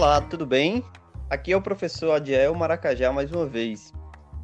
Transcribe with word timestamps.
Olá, 0.00 0.18
tudo 0.18 0.46
bem? 0.46 0.82
Aqui 1.28 1.52
é 1.52 1.56
o 1.58 1.60
professor 1.60 2.12
Adiel 2.12 2.54
Maracajá 2.54 3.12
mais 3.12 3.30
uma 3.30 3.44
vez. 3.44 3.92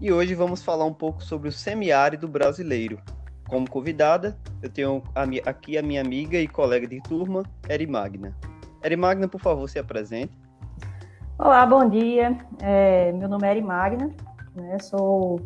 E 0.03 0.13
hoje 0.13 0.35
vamos 0.35 0.63
falar 0.63 0.85
um 0.85 0.93
pouco 0.93 1.25
sobre 1.25 1.49
o 1.49 1.53
semiárido 1.53 2.29
brasileiro. 2.29 3.01
Como 3.49 3.67
convidada, 3.67 4.37
eu 4.63 4.69
tenho 4.69 5.03
aqui 5.47 5.79
a 5.79 5.83
minha 5.83 6.03
amiga 6.03 6.37
e 6.37 6.47
colega 6.47 6.87
de 6.87 7.01
turma, 7.01 7.43
Eri 7.71 7.87
Magna. 7.87 8.37
Eri 8.83 8.97
Magna, 8.97 9.29
por 9.29 9.41
favor, 9.41 9.67
se 9.67 9.79
apresente. 9.79 10.39
Olá, 11.39 11.65
bom 11.65 11.89
dia. 11.89 12.37
É, 12.61 13.11
meu 13.13 13.27
nome 13.27 13.49
é 13.49 13.53
Eri 13.53 13.63
Magna. 13.63 14.11
Né, 14.55 14.79
sou, 14.79 15.41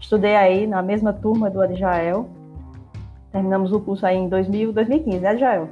estudei 0.00 0.34
aí 0.34 0.66
na 0.66 0.82
mesma 0.82 1.12
turma 1.12 1.48
do 1.48 1.62
Adjael. 1.62 2.28
Terminamos 3.30 3.70
o 3.70 3.78
curso 3.78 4.04
aí 4.04 4.16
em 4.16 4.28
2000, 4.28 4.72
2015, 4.72 5.20
né, 5.20 5.28
Adjael? 5.28 5.68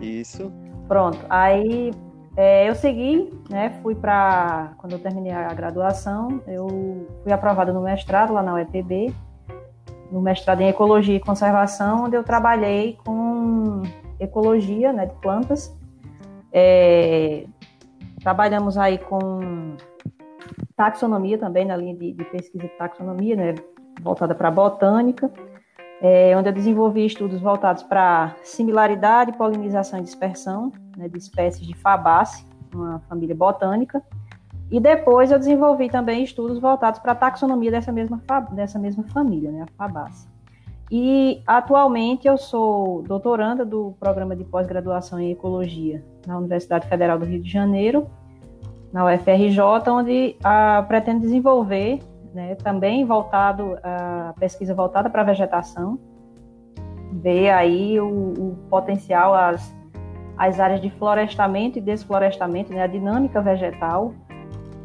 Isso. 0.00 0.50
Pronto. 0.88 1.18
Aí 1.28 1.90
é, 2.36 2.68
eu 2.68 2.74
segui, 2.74 3.32
né? 3.48 3.78
Fui 3.82 3.94
para 3.94 4.74
quando 4.78 4.92
eu 4.92 4.98
terminei 4.98 5.32
a 5.32 5.52
graduação, 5.54 6.42
eu 6.46 7.06
fui 7.22 7.32
aprovada 7.32 7.72
no 7.72 7.80
mestrado 7.80 8.32
lá 8.32 8.42
na 8.42 8.54
UEPB, 8.54 9.14
no 10.12 10.20
mestrado 10.20 10.60
em 10.60 10.68
ecologia 10.68 11.16
e 11.16 11.20
conservação, 11.20 12.04
onde 12.04 12.16
eu 12.16 12.22
trabalhei 12.22 12.98
com 13.04 13.82
ecologia, 14.20 14.92
né, 14.92 15.06
de 15.06 15.14
plantas. 15.16 15.74
É, 16.52 17.44
trabalhamos 18.22 18.78
aí 18.78 18.98
com 18.98 19.76
taxonomia 20.76 21.38
também 21.38 21.64
na 21.64 21.76
linha 21.76 21.94
de, 21.96 22.12
de 22.12 22.24
pesquisa 22.24 22.64
de 22.64 22.70
taxonomia, 22.76 23.34
né, 23.34 23.54
voltada 24.02 24.34
para 24.34 24.50
botânica 24.50 25.30
é, 26.00 26.36
onde 26.36 26.48
eu 26.48 26.52
desenvolvi 26.52 27.06
estudos 27.06 27.40
voltados 27.40 27.82
para 27.82 28.36
similaridade, 28.42 29.32
polinização 29.32 29.98
e 29.98 30.02
dispersão 30.02 30.72
né, 30.96 31.08
de 31.08 31.18
espécies 31.18 31.66
de 31.66 31.74
Fabaceae, 31.74 32.44
uma 32.74 33.00
família 33.08 33.34
botânica, 33.34 34.02
e 34.70 34.80
depois 34.80 35.30
eu 35.30 35.38
desenvolvi 35.38 35.88
também 35.88 36.24
estudos 36.24 36.58
voltados 36.58 36.98
para 36.98 37.12
a 37.12 37.14
taxonomia 37.14 37.70
dessa 37.70 37.92
mesma, 37.92 38.20
dessa 38.52 38.78
mesma 38.78 39.04
família, 39.04 39.50
né, 39.50 39.62
a 39.62 39.66
Fabaceae. 39.76 40.36
E 40.90 41.42
atualmente 41.46 42.28
eu 42.28 42.38
sou 42.38 43.02
doutoranda 43.02 43.64
do 43.64 43.94
programa 43.98 44.36
de 44.36 44.44
pós-graduação 44.44 45.18
em 45.18 45.32
ecologia 45.32 46.04
na 46.26 46.38
Universidade 46.38 46.86
Federal 46.88 47.18
do 47.18 47.24
Rio 47.24 47.42
de 47.42 47.50
Janeiro, 47.50 48.08
na 48.92 49.04
UFRJ, 49.04 49.60
onde 49.90 50.36
ah, 50.44 50.84
pretendo 50.86 51.20
desenvolver 51.20 52.00
né, 52.36 52.54
também 52.56 53.04
voltado 53.04 53.78
a 53.82 54.34
pesquisa 54.38 54.74
voltada 54.74 55.08
para 55.08 55.22
a 55.22 55.24
vegetação, 55.24 55.98
ver 57.10 57.50
aí 57.50 57.98
o, 57.98 58.06
o, 58.06 58.56
potencial, 58.68 59.34
as, 59.34 59.74
as 60.36 60.60
áreas 60.60 60.80
de 60.80 60.90
florestamento 60.90 61.78
e 61.78 61.80
desflorestamento, 61.80 62.72
né, 62.72 62.82
a 62.82 62.86
dinâmica 62.86 63.40
vegetal 63.40 64.12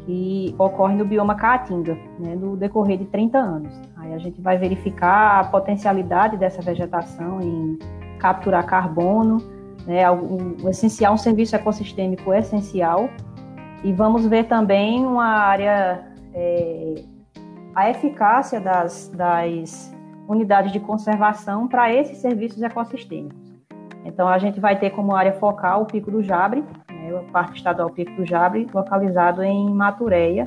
que 0.04 0.54
ocorre 0.58 0.94
no 0.94 1.04
bioma 1.04 1.34
Caatinga, 1.34 1.96
né, 2.18 2.34
no 2.34 2.56
decorrer 2.56 2.98
de 2.98 3.04
30 3.04 3.38
anos. 3.38 3.80
Aí 3.96 4.14
a 4.14 4.18
gente 4.18 4.40
vai 4.40 4.58
verificar 4.58 5.40
a 5.40 5.44
potencialidade 5.44 6.36
dessa 6.36 6.60
vegetação 6.60 7.40
em 7.40 7.78
capturar 8.18 8.66
carbono, 8.66 9.38
né, 9.86 10.10
um, 10.10 10.68
essencial, 10.68 11.14
um 11.14 11.18
serviço 11.18 11.54
ecossistêmico 11.54 12.32
essencial, 12.32 13.08
e 13.84 13.92
vamos 13.92 14.26
ver 14.26 14.44
também 14.44 15.04
uma 15.04 15.26
área 15.26 16.06
é, 16.34 17.02
a 17.74 17.90
eficácia 17.90 18.60
das, 18.60 19.08
das 19.08 19.92
unidades 20.28 20.72
de 20.72 20.80
conservação 20.80 21.66
para 21.66 21.92
esses 21.92 22.18
serviços 22.18 22.62
ecossistêmicos. 22.62 23.41
Então, 24.04 24.28
a 24.28 24.38
gente 24.38 24.60
vai 24.60 24.78
ter 24.78 24.90
como 24.90 25.14
área 25.14 25.32
focal 25.34 25.82
o 25.82 25.86
Pico 25.86 26.10
do 26.10 26.22
Jabre, 26.22 26.64
né, 26.90 27.14
o 27.14 27.30
Parque 27.30 27.56
Estadual 27.56 27.90
Pico 27.90 28.12
do 28.16 28.26
Jabre, 28.26 28.66
localizado 28.72 29.42
em 29.42 29.70
Matureia. 29.70 30.46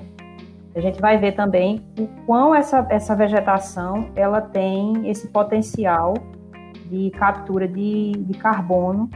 A 0.75 0.81
gente 0.81 0.99
vai 0.99 1.17
ver 1.17 1.33
também 1.33 1.85
o 1.97 2.07
quão 2.25 2.53
essa, 2.53 2.85
essa 2.89 3.15
vegetação 3.15 4.09
ela 4.15 4.41
tem 4.41 5.09
esse 5.09 5.29
potencial 5.29 6.13
de 6.85 7.09
captura 7.11 7.67
de, 7.67 8.11
de 8.11 8.37
carbono 8.37 9.09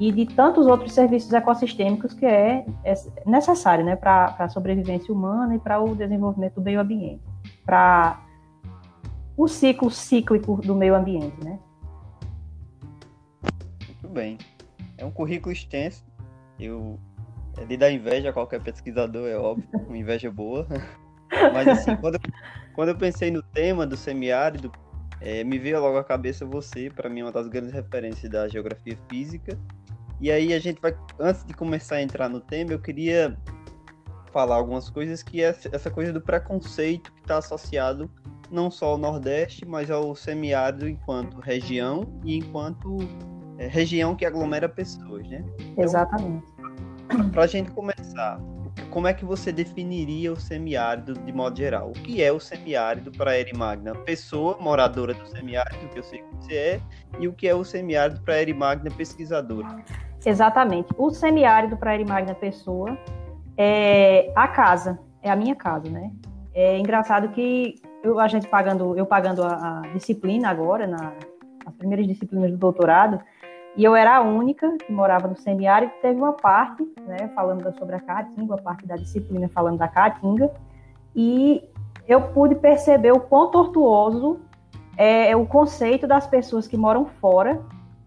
e 0.00 0.10
de 0.10 0.26
tantos 0.26 0.66
outros 0.66 0.92
serviços 0.92 1.32
ecossistêmicos 1.32 2.14
que 2.14 2.24
é, 2.24 2.64
é 2.82 2.94
necessário 3.26 3.84
né, 3.84 3.94
para 3.94 4.34
a 4.38 4.48
sobrevivência 4.48 5.14
humana 5.14 5.54
e 5.54 5.58
para 5.58 5.78
o 5.80 5.94
desenvolvimento 5.94 6.54
do 6.54 6.62
meio 6.62 6.80
ambiente 6.80 7.20
para 7.64 8.20
o 9.36 9.48
ciclo 9.48 9.90
cíclico 9.90 10.56
do 10.56 10.74
meio 10.74 10.94
ambiente, 10.94 11.42
né? 11.42 11.58
Bem. 14.12 14.36
É 14.98 15.04
um 15.04 15.10
currículo 15.10 15.52
extenso. 15.52 16.04
Eu 16.60 17.00
é 17.58 17.64
de 17.64 17.76
dar 17.76 17.90
inveja 17.90 18.30
a 18.30 18.32
qualquer 18.32 18.62
pesquisador, 18.62 19.28
é 19.28 19.36
óbvio, 19.36 19.68
uma 19.88 19.96
inveja 19.96 20.30
boa. 20.30 20.66
Mas 21.52 21.68
assim, 21.68 21.96
quando 21.96 22.14
eu, 22.16 22.20
quando 22.74 22.88
eu 22.90 22.96
pensei 22.96 23.30
no 23.30 23.42
tema 23.42 23.86
do 23.86 23.96
semiárido, 23.96 24.70
é, 25.20 25.42
me 25.42 25.58
veio 25.58 25.80
logo 25.80 25.96
à 25.96 26.04
cabeça 26.04 26.44
você, 26.44 26.90
para 26.90 27.08
mim, 27.08 27.22
uma 27.22 27.32
das 27.32 27.48
grandes 27.48 27.72
referências 27.72 28.30
da 28.30 28.46
geografia 28.48 28.98
física. 29.08 29.58
E 30.20 30.30
aí 30.30 30.52
a 30.52 30.58
gente 30.58 30.80
vai, 30.80 30.94
antes 31.18 31.44
de 31.44 31.54
começar 31.54 31.96
a 31.96 32.02
entrar 32.02 32.28
no 32.28 32.40
tema, 32.40 32.72
eu 32.72 32.80
queria 32.80 33.36
falar 34.30 34.56
algumas 34.56 34.90
coisas 34.90 35.22
que 35.22 35.42
é 35.42 35.54
essa 35.72 35.90
coisa 35.90 36.12
do 36.12 36.20
preconceito 36.20 37.12
que 37.12 37.20
está 37.20 37.38
associado 37.38 38.10
não 38.50 38.70
só 38.70 38.88
ao 38.88 38.98
Nordeste, 38.98 39.64
mas 39.64 39.90
ao 39.90 40.14
semiárido 40.14 40.86
enquanto 40.86 41.40
região 41.40 42.20
e 42.24 42.36
enquanto 42.36 42.98
é, 43.00 43.31
região 43.68 44.14
que 44.14 44.24
aglomera 44.24 44.68
pessoas, 44.68 45.28
né? 45.28 45.44
Então, 45.58 45.84
Exatamente. 45.84 46.46
Para 47.32 47.42
a 47.42 47.46
gente 47.46 47.70
começar, 47.70 48.40
como 48.90 49.06
é 49.06 49.14
que 49.14 49.24
você 49.24 49.52
definiria 49.52 50.32
o 50.32 50.36
semiárido 50.36 51.14
de 51.14 51.32
modo 51.32 51.56
geral? 51.56 51.90
O 51.90 51.92
que 51.92 52.22
é 52.22 52.32
o 52.32 52.40
semiárido 52.40 53.10
para 53.10 53.32
a 53.32 53.38
Eri 53.38 53.56
Magna? 53.56 53.94
Pessoa 53.94 54.56
moradora 54.60 55.14
do 55.14 55.26
semiárido, 55.26 55.88
que 55.88 55.98
eu 55.98 56.02
sei 56.02 56.20
que 56.20 56.36
você 56.36 56.54
é, 56.54 56.80
e 57.18 57.28
o 57.28 57.32
que 57.32 57.48
é 57.48 57.54
o 57.54 57.64
semiárido 57.64 58.20
para 58.20 58.34
a 58.34 58.42
Eri 58.42 58.54
Magna 58.54 58.90
pesquisadora? 58.90 59.82
Exatamente. 60.24 60.88
O 60.96 61.10
semiárido 61.10 61.76
para 61.76 61.90
a 61.90 61.94
Eri 61.94 62.04
Magna 62.04 62.34
pessoa 62.34 62.96
é 63.56 64.32
a 64.34 64.48
casa, 64.48 64.98
é 65.22 65.30
a 65.30 65.36
minha 65.36 65.54
casa, 65.54 65.88
né? 65.90 66.10
É 66.54 66.78
engraçado 66.78 67.28
que 67.30 67.80
eu, 68.02 68.18
a 68.18 68.28
gente 68.28 68.46
pagando, 68.46 68.96
eu 68.96 69.06
pagando 69.06 69.42
a, 69.42 69.80
a 69.80 69.80
disciplina 69.94 70.48
agora, 70.48 70.86
na, 70.86 71.12
as 71.64 71.74
primeiras 71.74 72.06
disciplinas 72.06 72.50
do 72.50 72.56
doutorado, 72.56 73.20
e 73.76 73.84
eu 73.84 73.96
era 73.96 74.16
a 74.16 74.20
única 74.20 74.76
que 74.78 74.92
morava 74.92 75.28
no 75.28 75.36
semiárido, 75.36 75.92
teve 76.02 76.18
uma 76.18 76.32
parte, 76.32 76.82
né, 77.06 77.28
falando 77.34 77.72
sobre 77.78 77.96
a 77.96 78.00
Caatinga, 78.00 78.54
a 78.54 78.62
parte 78.62 78.86
da 78.86 78.96
disciplina 78.96 79.48
falando 79.48 79.78
da 79.78 79.88
Caatinga, 79.88 80.50
e 81.14 81.62
eu 82.06 82.20
pude 82.20 82.54
perceber 82.56 83.12
o 83.12 83.20
quão 83.20 83.50
tortuoso 83.50 84.40
é 84.96 85.34
o 85.34 85.46
conceito 85.46 86.06
das 86.06 86.26
pessoas 86.26 86.66
que 86.66 86.76
moram 86.76 87.06
fora, 87.06 87.60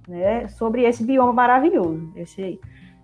né, 0.07 0.47
sobre 0.49 0.83
esse 0.83 1.03
bioma 1.03 1.33
maravilhoso, 1.33 2.11
esse 2.15 2.59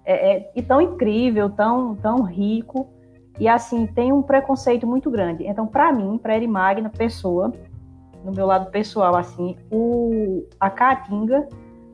é, 0.06 0.34
é, 0.34 0.52
e 0.56 0.62
tão 0.62 0.82
incrível, 0.82 1.50
tão, 1.50 1.96
tão 1.96 2.22
rico, 2.22 2.90
e 3.40 3.48
assim, 3.48 3.88
tem 3.88 4.12
um 4.12 4.22
preconceito 4.22 4.86
muito 4.86 5.10
grande. 5.10 5.46
Então, 5.48 5.66
para 5.66 5.92
mim, 5.92 6.20
para 6.22 6.36
Eri 6.36 6.48
Magna, 6.48 6.90
pessoa, 6.90 7.52
no 8.24 8.32
meu 8.32 8.46
lado 8.46 8.70
pessoal, 8.70 9.16
assim, 9.16 9.58
o, 9.72 10.46
a 10.60 10.70
Caatinga, 10.70 11.48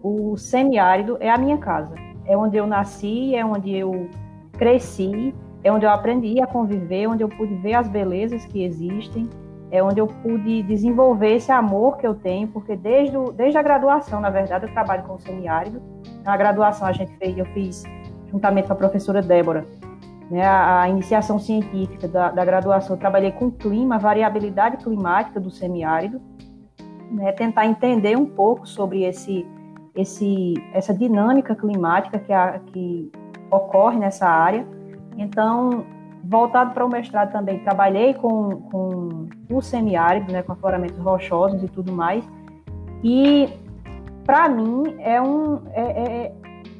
o 0.07 0.37
semiárido, 0.37 1.17
é 1.19 1.29
a 1.29 1.37
minha 1.37 1.57
casa. 1.57 1.95
É 2.25 2.35
onde 2.35 2.57
eu 2.57 2.67
nasci, 2.67 3.35
é 3.35 3.45
onde 3.45 3.75
eu 3.75 4.09
cresci, 4.53 5.33
é 5.63 5.71
onde 5.71 5.85
eu 5.85 5.89
aprendi 5.89 6.41
a 6.41 6.47
conviver, 6.47 7.07
onde 7.07 7.23
eu 7.23 7.29
pude 7.29 7.55
ver 7.55 7.73
as 7.73 7.87
belezas 7.87 8.45
que 8.45 8.63
existem, 8.63 9.29
é 9.69 9.83
onde 9.83 9.99
eu 9.99 10.07
pude 10.07 10.63
desenvolver 10.63 11.35
esse 11.35 11.51
amor 11.51 11.97
que 11.97 12.07
eu 12.07 12.15
tenho, 12.15 12.47
porque 12.47 12.75
desde, 12.75 13.17
o, 13.17 13.31
desde 13.31 13.57
a 13.57 13.61
graduação, 13.61 14.21
na 14.21 14.29
verdade, 14.29 14.65
eu 14.65 14.71
trabalho 14.71 15.03
com 15.03 15.15
o 15.15 15.19
semiárido. 15.19 15.81
Na 16.23 16.37
graduação, 16.37 16.87
a 16.87 16.93
gente 16.93 17.15
fez, 17.17 17.37
eu 17.37 17.45
fiz 17.47 17.83
juntamente 18.31 18.67
com 18.67 18.73
a 18.73 18.77
professora 18.77 19.21
Débora, 19.21 19.65
né, 20.29 20.45
a, 20.45 20.81
a 20.81 20.89
iniciação 20.89 21.39
científica 21.39 22.07
da, 22.07 22.31
da, 22.31 22.43
graduação, 22.43 22.95
eu 22.95 22.99
trabalhei 22.99 23.31
com 23.31 23.49
clima, 23.49 23.97
variabilidade 23.97 24.77
climática 24.77 25.39
do 25.39 25.49
semiárido, 25.49 26.21
né, 27.11 27.31
tentar 27.31 27.65
entender 27.65 28.17
um 28.17 28.25
pouco 28.25 28.67
sobre 28.67 29.03
esse, 29.03 29.45
esse, 29.97 30.53
essa 30.71 30.93
dinâmica 30.93 31.55
climática 31.55 32.19
que, 32.19 32.31
a, 32.31 32.59
que 32.67 33.11
ocorre 33.51 33.97
nessa 33.97 34.27
área. 34.27 34.65
Então, 35.17 35.83
voltado 36.23 36.73
para 36.73 36.85
o 36.85 36.89
mestrado 36.89 37.31
também, 37.31 37.59
trabalhei 37.59 38.13
com, 38.13 38.61
com 38.61 39.27
o 39.49 39.61
semiárido, 39.61 40.31
né, 40.31 40.43
com 40.43 40.53
afloramentos 40.53 40.97
rochosos 40.99 41.63
e 41.63 41.67
tudo 41.67 41.91
mais, 41.91 42.23
e 43.03 43.49
para 44.23 44.47
mim 44.49 44.95
é 44.99 45.21
um 45.21 45.61
é, 45.71 45.81
é, 45.81 46.35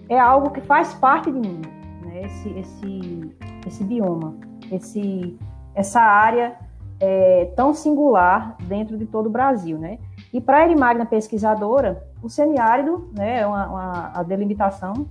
é 0.10 0.20
algo 0.20 0.52
que 0.52 0.62
faz 0.62 0.94
parte 0.94 1.32
de 1.32 1.40
mim, 1.40 1.62
né? 2.04 2.22
esse, 2.26 2.50
esse, 2.50 3.36
esse 3.66 3.84
bioma, 3.84 4.36
esse, 4.72 5.38
essa 5.74 6.02
área 6.02 6.56
é, 7.00 7.52
tão 7.56 7.74
singular 7.74 8.56
dentro 8.64 8.98
de 8.98 9.06
todo 9.06 9.28
o 9.28 9.30
Brasil. 9.30 9.78
Né? 9.78 9.98
E 10.34 10.42
para 10.42 10.58
a 10.58 10.66
Erimagna 10.66 11.06
pesquisadora, 11.06 12.04
o 12.22 12.30
semiárido, 12.30 13.10
né, 13.14 13.42
é 13.42 13.48
uma, 13.48 13.68
uma, 13.68 14.12
a 14.14 14.24
delimitação 14.24 15.08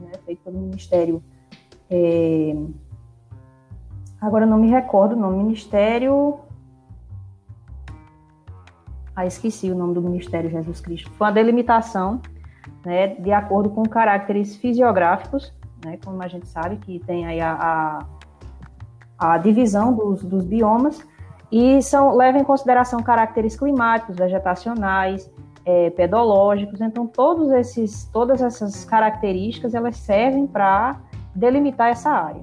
né, 0.00 0.12
feita 0.24 0.42
pelo 0.44 0.58
Ministério 0.58 1.22
É... 1.90 2.54
Agora 4.20 4.44
eu 4.44 4.48
não 4.48 4.58
me 4.58 4.68
recordo 4.68 5.12
o 5.14 5.18
nome, 5.18 5.36
Ministério. 5.36 6.40
Ah, 9.14 9.26
esqueci 9.26 9.70
o 9.70 9.74
nome 9.74 9.94
do 9.94 10.02
Ministério 10.02 10.50
Jesus 10.50 10.80
Cristo. 10.80 11.10
Foi 11.12 11.26
uma 11.26 11.32
delimitação, 11.32 12.20
né, 12.84 13.08
de 13.08 13.32
acordo 13.32 13.70
com 13.70 13.82
caracteres 13.84 14.56
fisiográficos, 14.56 15.52
né, 15.84 15.98
como 16.04 16.22
a 16.22 16.28
gente 16.28 16.48
sabe 16.48 16.76
que 16.76 16.98
tem 17.00 17.26
aí 17.26 17.40
a, 17.40 18.04
a, 19.18 19.34
a 19.34 19.38
divisão 19.38 19.94
dos, 19.94 20.24
dos 20.24 20.44
biomas, 20.44 21.06
e 21.50 21.80
são, 21.82 22.14
leva 22.14 22.38
em 22.38 22.44
consideração 22.44 23.02
caracteres 23.02 23.56
climáticos, 23.56 24.16
vegetacionais, 24.16 25.30
é, 25.64 25.90
pedológicos. 25.90 26.80
Então, 26.80 27.06
todos 27.06 27.50
esses, 27.50 28.04
todas 28.12 28.42
essas 28.42 28.84
características 28.84 29.74
elas 29.74 29.96
servem 29.96 30.46
para 30.46 31.00
delimitar 31.34 31.90
essa 31.90 32.10
área. 32.10 32.42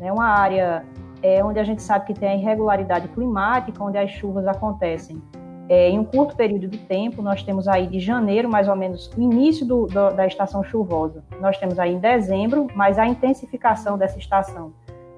É 0.00 0.12
uma 0.12 0.26
área 0.26 0.84
é, 1.22 1.44
onde 1.44 1.60
a 1.60 1.64
gente 1.64 1.82
sabe 1.82 2.06
que 2.06 2.14
tem 2.14 2.28
a 2.28 2.34
irregularidade 2.34 3.08
climática, 3.08 3.82
onde 3.82 3.98
as 3.98 4.10
chuvas 4.10 4.46
acontecem 4.46 5.22
é, 5.68 5.88
em 5.90 5.98
um 5.98 6.04
curto 6.04 6.34
período 6.34 6.66
de 6.66 6.78
tempo. 6.78 7.22
Nós 7.22 7.42
temos 7.42 7.68
aí 7.68 7.86
de 7.86 8.00
janeiro, 8.00 8.48
mais 8.48 8.68
ou 8.68 8.76
menos, 8.76 9.10
o 9.16 9.20
início 9.20 9.64
do, 9.64 9.86
do, 9.86 10.10
da 10.10 10.26
estação 10.26 10.64
chuvosa. 10.64 11.24
Nós 11.40 11.56
temos 11.58 11.78
aí 11.78 11.92
em 11.92 11.98
dezembro, 11.98 12.66
mas 12.74 12.98
a 12.98 13.06
intensificação 13.06 13.96
dessa 13.96 14.18
estação 14.18 14.72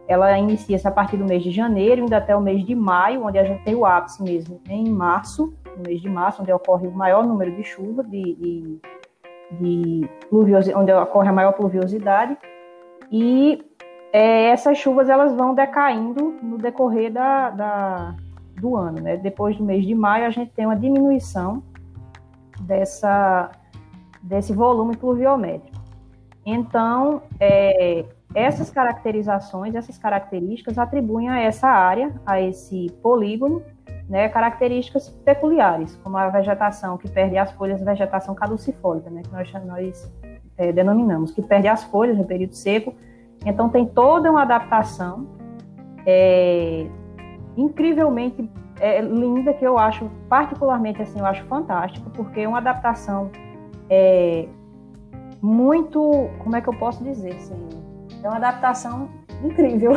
ela 0.06 0.36
inicia-se 0.38 0.86
a 0.86 0.90
partir 0.90 1.16
do 1.16 1.24
mês 1.24 1.42
de 1.42 1.50
janeiro, 1.50 2.02
ainda 2.02 2.18
até 2.18 2.36
o 2.36 2.40
mês 2.40 2.64
de 2.64 2.74
maio, 2.74 3.24
onde 3.24 3.38
a 3.38 3.44
gente 3.44 3.64
tem 3.64 3.74
o 3.74 3.86
ápice 3.86 4.22
mesmo 4.22 4.60
em 4.68 4.88
março, 4.90 5.54
no 5.76 5.82
mês 5.86 6.00
de 6.00 6.08
março, 6.08 6.42
onde 6.42 6.52
ocorre 6.52 6.86
o 6.86 6.92
maior 6.92 7.26
número 7.26 7.54
de 7.56 7.64
chuva, 7.64 8.04
de, 8.04 8.22
de, 8.22 8.80
de 9.52 10.10
onde 10.74 10.92
ocorre 10.92 11.28
a 11.28 11.32
maior 11.32 11.52
pluviosidade. 11.52 12.36
E 13.10 13.64
é, 14.12 14.50
essas 14.50 14.78
chuvas 14.78 15.08
elas 15.08 15.34
vão 15.34 15.54
decaindo 15.54 16.36
no 16.42 16.58
decorrer 16.58 17.10
da, 17.12 17.50
da, 17.50 18.14
do 18.60 18.76
ano. 18.76 19.00
Né? 19.00 19.16
Depois 19.16 19.56
do 19.56 19.64
mês 19.64 19.86
de 19.86 19.94
maio, 19.94 20.26
a 20.26 20.30
gente 20.30 20.52
tem 20.52 20.66
uma 20.66 20.76
diminuição 20.76 21.62
dessa, 22.60 23.50
desse 24.22 24.52
volume 24.52 24.96
pluviométrico. 24.96 25.82
Então, 26.46 27.22
é, 27.40 28.04
essas 28.34 28.68
caracterizações, 28.70 29.74
essas 29.74 29.96
características 29.96 30.76
atribuem 30.76 31.28
a 31.28 31.38
essa 31.38 31.68
área, 31.68 32.12
a 32.26 32.40
esse 32.40 32.90
polígono, 33.00 33.62
né, 34.08 34.28
características 34.28 35.08
peculiares, 35.08 35.96
como 36.02 36.16
a 36.16 36.28
vegetação 36.28 36.98
que 36.98 37.08
perde 37.08 37.38
as 37.38 37.52
folhas, 37.52 37.80
vegetação 37.80 38.34
caducifólica, 38.34 39.08
né, 39.08 39.22
que 39.22 39.32
nós, 39.32 39.52
nós 39.64 40.12
é, 40.58 40.72
denominamos, 40.72 41.30
que 41.30 41.40
perde 41.40 41.68
as 41.68 41.84
folhas 41.84 42.18
no 42.18 42.24
período 42.24 42.54
seco. 42.54 42.92
Então 43.46 43.68
tem 43.68 43.86
toda 43.86 44.30
uma 44.30 44.42
adaptação 44.42 45.26
é, 46.04 46.86
incrivelmente 47.56 48.50
é, 48.80 49.00
linda 49.00 49.54
que 49.54 49.64
eu 49.64 49.78
acho 49.78 50.10
particularmente 50.28 51.00
assim, 51.00 51.20
eu 51.20 51.26
acho 51.26 51.44
fantástico, 51.44 52.10
porque 52.10 52.40
é 52.40 52.48
uma 52.48 52.58
adaptação 52.58 53.30
é, 53.88 54.46
muito, 55.40 56.28
como 56.42 56.56
é 56.56 56.60
que 56.60 56.68
eu 56.68 56.74
posso 56.74 57.04
dizer, 57.04 57.34
assim, 57.36 57.83
é 58.24 58.28
uma 58.28 58.36
adaptação 58.36 59.08
incrível. 59.42 59.92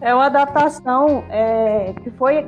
é 0.00 0.14
uma 0.14 0.26
adaptação 0.26 1.24
é, 1.30 1.94
que 2.02 2.10
foi 2.10 2.46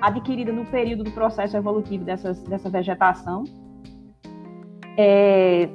adquirida 0.00 0.52
no 0.52 0.66
período 0.66 1.04
do 1.04 1.10
processo 1.12 1.56
evolutivo 1.56 2.04
dessas, 2.04 2.42
dessa 2.44 2.68
vegetação. 2.68 3.44
É, 4.98 5.68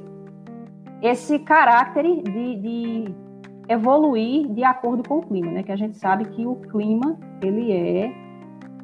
esse 1.01 1.39
caráter 1.39 2.03
de, 2.21 2.55
de, 2.55 3.15
evoluir 3.67 4.47
de 4.53 4.63
acordo 4.63 5.07
com 5.07 5.17
o 5.17 5.21
clima, 5.21 5.51
né? 5.51 5.63
Que 5.63 5.71
a 5.71 5.75
gente 5.75 5.97
sabe 5.97 6.25
que 6.25 6.45
o 6.45 6.55
clima 6.55 7.17
ele 7.41 7.71
é 7.71 8.13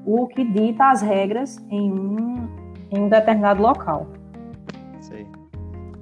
o 0.06 0.28
que 0.28 0.44
dita 0.44 0.90
as 0.90 1.02
regras 1.02 1.58
em 1.70 1.92
um, 1.92 2.48
em 2.92 3.04
um 3.04 3.10
determinado 3.10 3.62
local. 3.62 4.08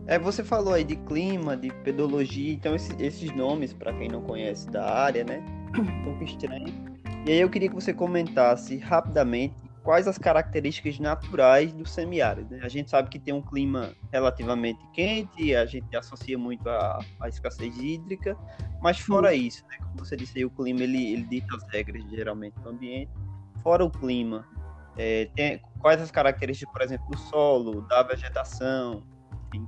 É, 0.05 0.19
você 0.19 0.43
falou 0.43 0.73
aí 0.73 0.83
de 0.83 0.95
clima, 0.97 1.55
de 1.55 1.71
pedologia, 1.83 2.53
então 2.53 2.75
esses, 2.75 2.95
esses 2.99 3.33
nomes, 3.35 3.73
para 3.73 3.93
quem 3.93 4.09
não 4.09 4.21
conhece 4.21 4.69
da 4.69 4.85
área, 4.85 5.23
né? 5.23 5.43
Um 5.77 6.03
pouco 6.03 6.23
estranho. 6.23 6.93
E 7.25 7.31
aí 7.31 7.39
eu 7.39 7.49
queria 7.49 7.69
que 7.69 7.75
você 7.75 7.93
comentasse 7.93 8.77
rapidamente 8.77 9.55
quais 9.81 10.07
as 10.07 10.17
características 10.17 10.99
naturais 10.99 11.73
do 11.73 11.85
semiárido. 11.85 12.55
Né? 12.55 12.61
A 12.63 12.69
gente 12.69 12.89
sabe 12.89 13.09
que 13.09 13.19
tem 13.19 13.33
um 13.33 13.41
clima 13.41 13.93
relativamente 14.11 14.79
quente, 14.93 15.55
a 15.55 15.65
gente 15.65 15.95
associa 15.95 16.37
muito 16.37 16.67
a, 16.69 16.99
a 17.21 17.29
escassez 17.29 17.77
hídrica, 17.77 18.37
mas 18.81 18.99
fora 18.99 19.33
isso, 19.33 19.65
né? 19.67 19.77
como 19.79 20.05
você 20.05 20.15
disse 20.15 20.37
aí, 20.37 20.45
o 20.45 20.49
clima 20.49 20.83
ele, 20.83 21.13
ele 21.13 21.23
dita 21.23 21.55
as 21.55 21.63
regras 21.69 22.03
geralmente 22.09 22.59
do 22.59 22.69
ambiente. 22.69 23.11
Fora 23.61 23.85
o 23.85 23.89
clima, 23.89 24.45
é, 24.97 25.29
tem, 25.35 25.61
quais 25.79 26.01
as 26.01 26.11
características, 26.11 26.73
por 26.73 26.81
exemplo, 26.81 27.09
do 27.09 27.17
solo, 27.17 27.81
da 27.83 28.03
vegetação, 28.03 29.03
enfim. 29.53 29.67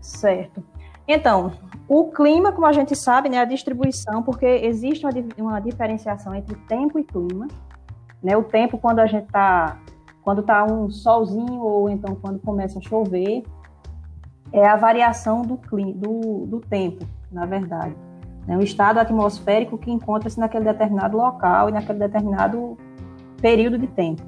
Certo. 0.00 0.62
Então, 1.08 1.52
o 1.88 2.10
clima, 2.10 2.50
como 2.50 2.66
a 2.66 2.72
gente 2.72 2.96
sabe, 2.96 3.28
né, 3.28 3.38
a 3.38 3.44
distribuição, 3.44 4.22
porque 4.22 4.44
existe 4.44 5.06
uma, 5.06 5.12
uma 5.38 5.60
diferenciação 5.60 6.34
entre 6.34 6.56
tempo 6.68 6.98
e 6.98 7.04
clima. 7.04 7.46
Né? 8.22 8.36
O 8.36 8.42
tempo, 8.42 8.76
quando 8.76 8.98
a 8.98 9.06
gente 9.06 9.26
está, 9.26 9.78
quando 10.22 10.40
está 10.40 10.64
um 10.64 10.90
solzinho 10.90 11.60
ou 11.60 11.88
então 11.88 12.16
quando 12.16 12.40
começa 12.40 12.80
a 12.80 12.82
chover, 12.82 13.44
é 14.52 14.66
a 14.66 14.76
variação 14.76 15.42
do, 15.42 15.56
clima, 15.56 15.92
do, 15.92 16.46
do 16.46 16.60
tempo, 16.60 17.06
na 17.30 17.46
verdade. 17.46 17.94
Né? 18.46 18.56
O 18.56 18.62
estado 18.62 18.98
atmosférico 18.98 19.78
que 19.78 19.90
encontra-se 19.90 20.40
naquele 20.40 20.64
determinado 20.64 21.16
local 21.16 21.68
e 21.68 21.72
naquele 21.72 22.00
determinado 22.00 22.76
período 23.40 23.78
de 23.78 23.86
tempo. 23.86 24.22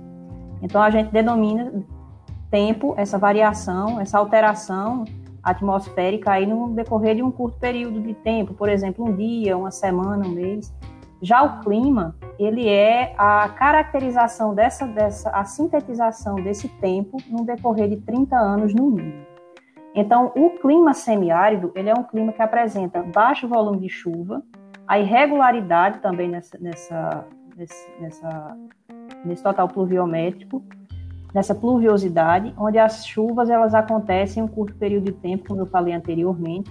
Então, 0.62 0.80
a 0.80 0.90
gente 0.90 1.10
denomina 1.10 1.72
tempo, 2.50 2.94
essa 2.96 3.18
variação, 3.18 4.00
essa 4.00 4.18
alteração 4.18 5.04
atmosférica 5.42 6.32
aí 6.32 6.46
no 6.46 6.70
decorrer 6.70 7.16
de 7.16 7.22
um 7.22 7.30
curto 7.30 7.58
período 7.58 8.00
de 8.00 8.14
tempo, 8.14 8.54
por 8.54 8.68
exemplo, 8.68 9.06
um 9.06 9.14
dia, 9.14 9.56
uma 9.56 9.70
semana, 9.70 10.26
um 10.26 10.30
mês. 10.30 10.74
Já 11.20 11.42
o 11.42 11.60
clima, 11.60 12.14
ele 12.38 12.68
é 12.68 13.14
a 13.18 13.48
caracterização 13.48 14.54
dessa, 14.54 14.86
dessa 14.86 15.30
a 15.30 15.44
sintetização 15.44 16.36
desse 16.36 16.68
tempo 16.68 17.16
no 17.28 17.44
decorrer 17.44 17.88
de 17.88 17.96
30 17.96 18.36
anos 18.36 18.72
no 18.72 18.90
mínimo. 18.90 19.26
Então, 19.94 20.32
o 20.36 20.50
clima 20.60 20.94
semiárido, 20.94 21.72
ele 21.74 21.90
é 21.90 21.94
um 21.94 22.04
clima 22.04 22.32
que 22.32 22.40
apresenta 22.40 23.02
baixo 23.02 23.48
volume 23.48 23.80
de 23.80 23.88
chuva, 23.88 24.42
a 24.86 24.98
irregularidade 24.98 25.98
também 25.98 26.28
nessa, 26.28 26.56
nessa, 26.58 27.26
nessa, 28.00 28.56
nesse 29.24 29.42
total 29.42 29.68
pluviométrico, 29.68 30.62
nessa 31.34 31.54
pluviosidade, 31.54 32.54
onde 32.56 32.78
as 32.78 33.06
chuvas 33.06 33.50
elas 33.50 33.74
acontecem 33.74 34.42
em 34.42 34.46
um 34.46 34.48
curto 34.48 34.74
período 34.76 35.04
de 35.04 35.12
tempo, 35.12 35.48
como 35.48 35.60
eu 35.60 35.66
falei 35.66 35.94
anteriormente, 35.94 36.70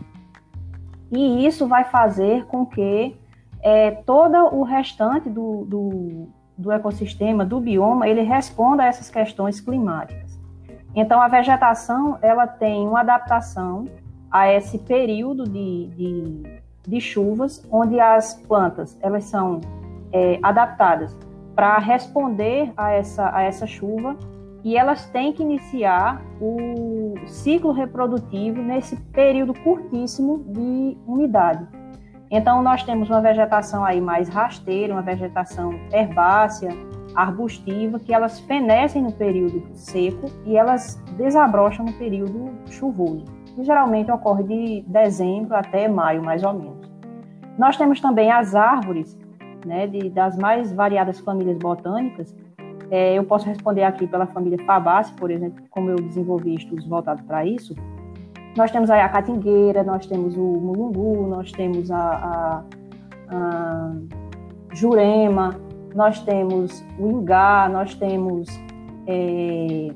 e 1.12 1.46
isso 1.46 1.68
vai 1.68 1.86
fazer 1.86 2.46
com 2.46 2.66
que 2.66 3.16
é, 3.62 3.92
todo 3.92 4.36
o 4.56 4.64
restante 4.64 5.30
do, 5.30 5.66
do, 5.66 6.28
do 6.58 6.72
ecossistema, 6.72 7.46
do 7.46 7.60
bioma, 7.60 8.08
ele 8.08 8.22
responda 8.22 8.84
a 8.84 8.88
essas 8.88 9.10
questões 9.10 9.62
climáticas. 9.62 10.38
Então, 10.96 11.22
a 11.22 11.28
vegetação 11.28 12.18
ela 12.22 12.48
tem 12.48 12.88
uma 12.88 13.02
adaptação 13.02 13.86
a 14.32 14.52
esse 14.52 14.80
período 14.80 15.44
de, 15.46 15.88
de, 15.88 16.44
de 16.88 17.00
chuvas, 17.00 17.66
onde 17.72 18.00
as 18.00 18.34
plantas 18.34 18.98
elas 19.02 19.24
são 19.26 19.62
é, 20.12 20.40
adaptadas 20.42 21.16
para 21.56 21.78
responder 21.78 22.72
a 22.76 22.92
essa, 22.92 23.34
a 23.36 23.44
essa 23.44 23.66
chuva 23.66 24.18
e 24.64 24.76
elas 24.76 25.10
têm 25.10 25.32
que 25.34 25.44
iniciar 25.44 26.22
o 26.42 27.16
ciclo 27.26 27.72
reprodutivo 27.72 28.62
nesse 28.62 28.96
período 29.12 29.54
curtíssimo 29.54 30.44
de 30.48 30.98
umidade. 31.06 31.68
Então, 32.30 32.62
nós 32.62 32.84
temos 32.84 33.10
uma 33.10 33.22
vegetação 33.22 33.86
aí 33.86 34.02
mais 34.02 34.28
rasteira, 34.28 34.94
uma 34.94 35.02
vegetação 35.02 35.72
herbácea, 35.94 36.70
arbustiva, 37.16 38.00
que 38.00 38.14
elas 38.14 38.40
fenecem 38.42 39.02
no 39.02 39.12
período 39.12 39.64
seco 39.74 40.28
e 40.46 40.58
elas 40.58 41.02
desabrocham 41.18 41.86
no 41.86 41.94
período 41.94 42.52
chuvoso, 42.70 43.24
que 43.56 43.64
geralmente 43.64 44.12
ocorre 44.12 44.44
de 44.44 44.84
dezembro 44.88 45.56
até 45.56 45.88
maio, 45.88 46.22
mais 46.22 46.44
ou 46.44 46.54
menos. 46.54 46.92
Nós 47.58 47.78
temos 47.78 48.00
também 48.00 48.32
as 48.32 48.54
árvores, 48.54 49.18
né, 49.66 49.88
de, 49.88 50.10
das 50.10 50.38
mais 50.38 50.72
variadas 50.72 51.20
famílias 51.20 51.58
botânicas, 51.58 52.36
é, 52.90 53.18
eu 53.18 53.24
posso 53.24 53.46
responder 53.46 53.84
aqui 53.84 54.08
pela 54.08 54.26
família 54.28 54.58
Fabace, 54.66 55.12
por 55.14 55.30
exemplo, 55.30 55.64
como 55.70 55.90
eu 55.90 55.98
desenvolvi 55.98 56.56
estudos 56.56 56.86
voltados 56.88 57.24
para 57.26 57.46
isso. 57.46 57.76
Nós 58.56 58.72
temos 58.72 58.90
a 58.90 59.08
catingueira, 59.10 59.84
nós 59.84 60.06
temos 60.06 60.36
o 60.36 60.42
mulungu, 60.42 61.28
nós 61.28 61.52
temos 61.52 61.92
a, 61.92 62.00
a, 62.00 62.64
a 63.30 63.92
jurema, 64.74 65.60
nós 65.94 66.20
temos 66.22 66.84
o 66.98 67.08
ingá, 67.12 67.70
nós 67.70 67.94
temos. 67.94 68.48
É, 69.06 69.94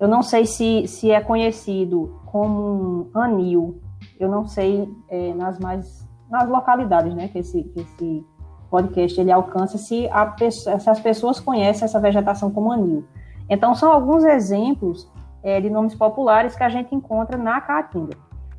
eu 0.00 0.08
não 0.08 0.22
sei 0.22 0.44
se, 0.44 0.86
se 0.86 1.10
é 1.10 1.20
conhecido 1.20 2.20
como 2.26 3.10
anil, 3.14 3.80
eu 4.20 4.28
não 4.28 4.46
sei 4.46 4.88
é, 5.08 5.32
nas 5.34 5.58
mais 5.58 6.04
nas 6.30 6.48
localidades, 6.48 7.14
né, 7.14 7.28
que 7.28 7.38
esse, 7.38 7.62
que 7.62 7.80
esse 7.80 8.24
podcast 8.74 9.20
ele 9.20 9.30
alcança 9.30 9.78
se, 9.78 10.08
a, 10.10 10.34
se 10.50 10.90
as 10.90 10.98
pessoas 10.98 11.38
conhecem 11.38 11.84
essa 11.84 12.00
vegetação 12.00 12.50
como 12.50 12.72
anil. 12.72 13.04
Então, 13.48 13.72
são 13.72 13.92
alguns 13.92 14.24
exemplos 14.24 15.08
é, 15.44 15.60
de 15.60 15.70
nomes 15.70 15.94
populares 15.94 16.56
que 16.56 16.64
a 16.64 16.68
gente 16.68 16.92
encontra 16.92 17.38
na 17.38 17.60
caatinga. 17.60 18.16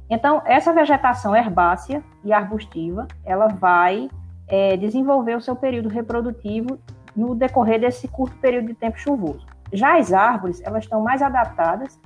Então, 0.09 0.41
essa 0.45 0.71
vegetação 0.71 1.35
herbácea 1.35 2.01
e 2.23 2.31
arbustiva, 2.31 3.07
ela 3.25 3.47
vai 3.47 4.09
é, 4.47 4.77
desenvolver 4.77 5.35
o 5.35 5.41
seu 5.41 5.55
período 5.55 5.89
reprodutivo 5.89 6.79
no 7.13 7.35
decorrer 7.35 7.81
desse 7.81 8.07
curto 8.07 8.37
período 8.37 8.67
de 8.67 8.73
tempo 8.73 8.97
chuvoso. 8.97 9.45
Já 9.73 9.97
as 9.97 10.13
árvores, 10.13 10.61
elas 10.63 10.85
estão 10.85 11.01
mais 11.01 11.21
adaptadas 11.21 11.99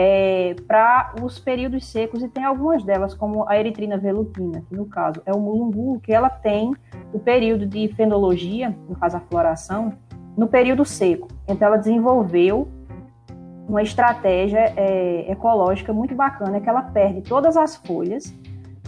é, 0.00 0.54
para 0.68 1.12
os 1.20 1.40
períodos 1.40 1.84
secos 1.84 2.22
e 2.22 2.28
tem 2.28 2.44
algumas 2.44 2.84
delas, 2.84 3.14
como 3.14 3.48
a 3.48 3.58
eritrina 3.58 3.98
velutina, 3.98 4.62
que 4.68 4.76
no 4.76 4.86
caso 4.86 5.20
é 5.26 5.32
o 5.32 5.40
mulungu, 5.40 5.98
que 5.98 6.12
ela 6.12 6.30
tem 6.30 6.72
o 7.12 7.18
período 7.18 7.66
de 7.66 7.88
fenologia, 7.88 8.72
no 8.88 8.94
caso 8.94 9.16
a 9.16 9.20
floração, 9.20 9.92
no 10.36 10.46
período 10.46 10.84
seco. 10.84 11.26
Então 11.48 11.66
ela 11.66 11.76
desenvolveu 11.76 12.68
uma 13.68 13.82
estratégia 13.82 14.72
é, 14.76 15.32
ecológica 15.32 15.92
muito 15.92 16.14
bacana, 16.14 16.60
que 16.60 16.68
ela 16.68 16.82
perde 16.82 17.22
todas 17.22 17.56
as 17.56 17.74
folhas, 17.74 18.32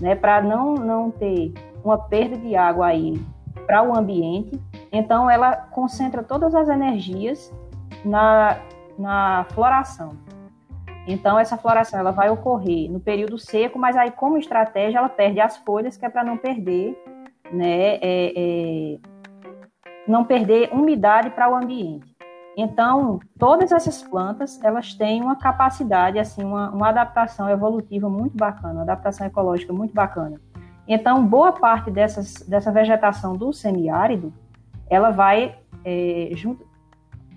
né, 0.00 0.14
para 0.14 0.40
não, 0.40 0.74
não 0.74 1.10
ter 1.10 1.52
uma 1.82 1.98
perda 1.98 2.36
de 2.36 2.54
água 2.54 2.86
aí 2.86 3.20
para 3.66 3.82
o 3.82 3.98
ambiente. 3.98 4.60
Então 4.92 5.28
ela 5.28 5.56
concentra 5.56 6.22
todas 6.22 6.54
as 6.54 6.68
energias 6.68 7.52
na, 8.04 8.58
na 8.96 9.44
floração. 9.50 10.29
Então 11.10 11.38
essa 11.38 11.56
floração 11.56 11.98
ela 11.98 12.12
vai 12.12 12.30
ocorrer 12.30 12.90
no 12.90 13.00
período 13.00 13.36
seco, 13.36 13.78
mas 13.78 13.96
aí 13.96 14.10
como 14.12 14.38
estratégia 14.38 14.98
ela 14.98 15.08
perde 15.08 15.40
as 15.40 15.56
folhas, 15.58 15.96
que 15.96 16.06
é 16.06 16.08
para 16.08 16.22
não 16.22 16.36
perder, 16.36 16.96
né, 17.52 17.96
é, 17.96 18.32
é, 18.36 18.98
não 20.06 20.24
perder 20.24 20.70
umidade 20.72 21.30
para 21.30 21.50
o 21.50 21.56
ambiente. 21.56 22.08
Então, 22.56 23.18
todas 23.38 23.72
essas 23.72 24.02
plantas, 24.02 24.62
elas 24.62 24.94
têm 24.94 25.22
uma 25.22 25.36
capacidade, 25.36 26.18
assim, 26.18 26.44
uma, 26.44 26.70
uma 26.70 26.88
adaptação 26.88 27.48
evolutiva 27.48 28.08
muito 28.08 28.36
bacana, 28.36 28.74
uma 28.74 28.82
adaptação 28.82 29.26
ecológica 29.26 29.72
muito 29.72 29.94
bacana. 29.94 30.40
Então, 30.86 31.24
boa 31.24 31.52
parte 31.52 31.90
dessas, 31.90 32.34
dessa 32.46 32.70
vegetação 32.70 33.36
do 33.36 33.52
semiárido, 33.52 34.32
ela 34.88 35.10
vai, 35.10 35.56
é, 35.84 36.30
junto, 36.32 36.66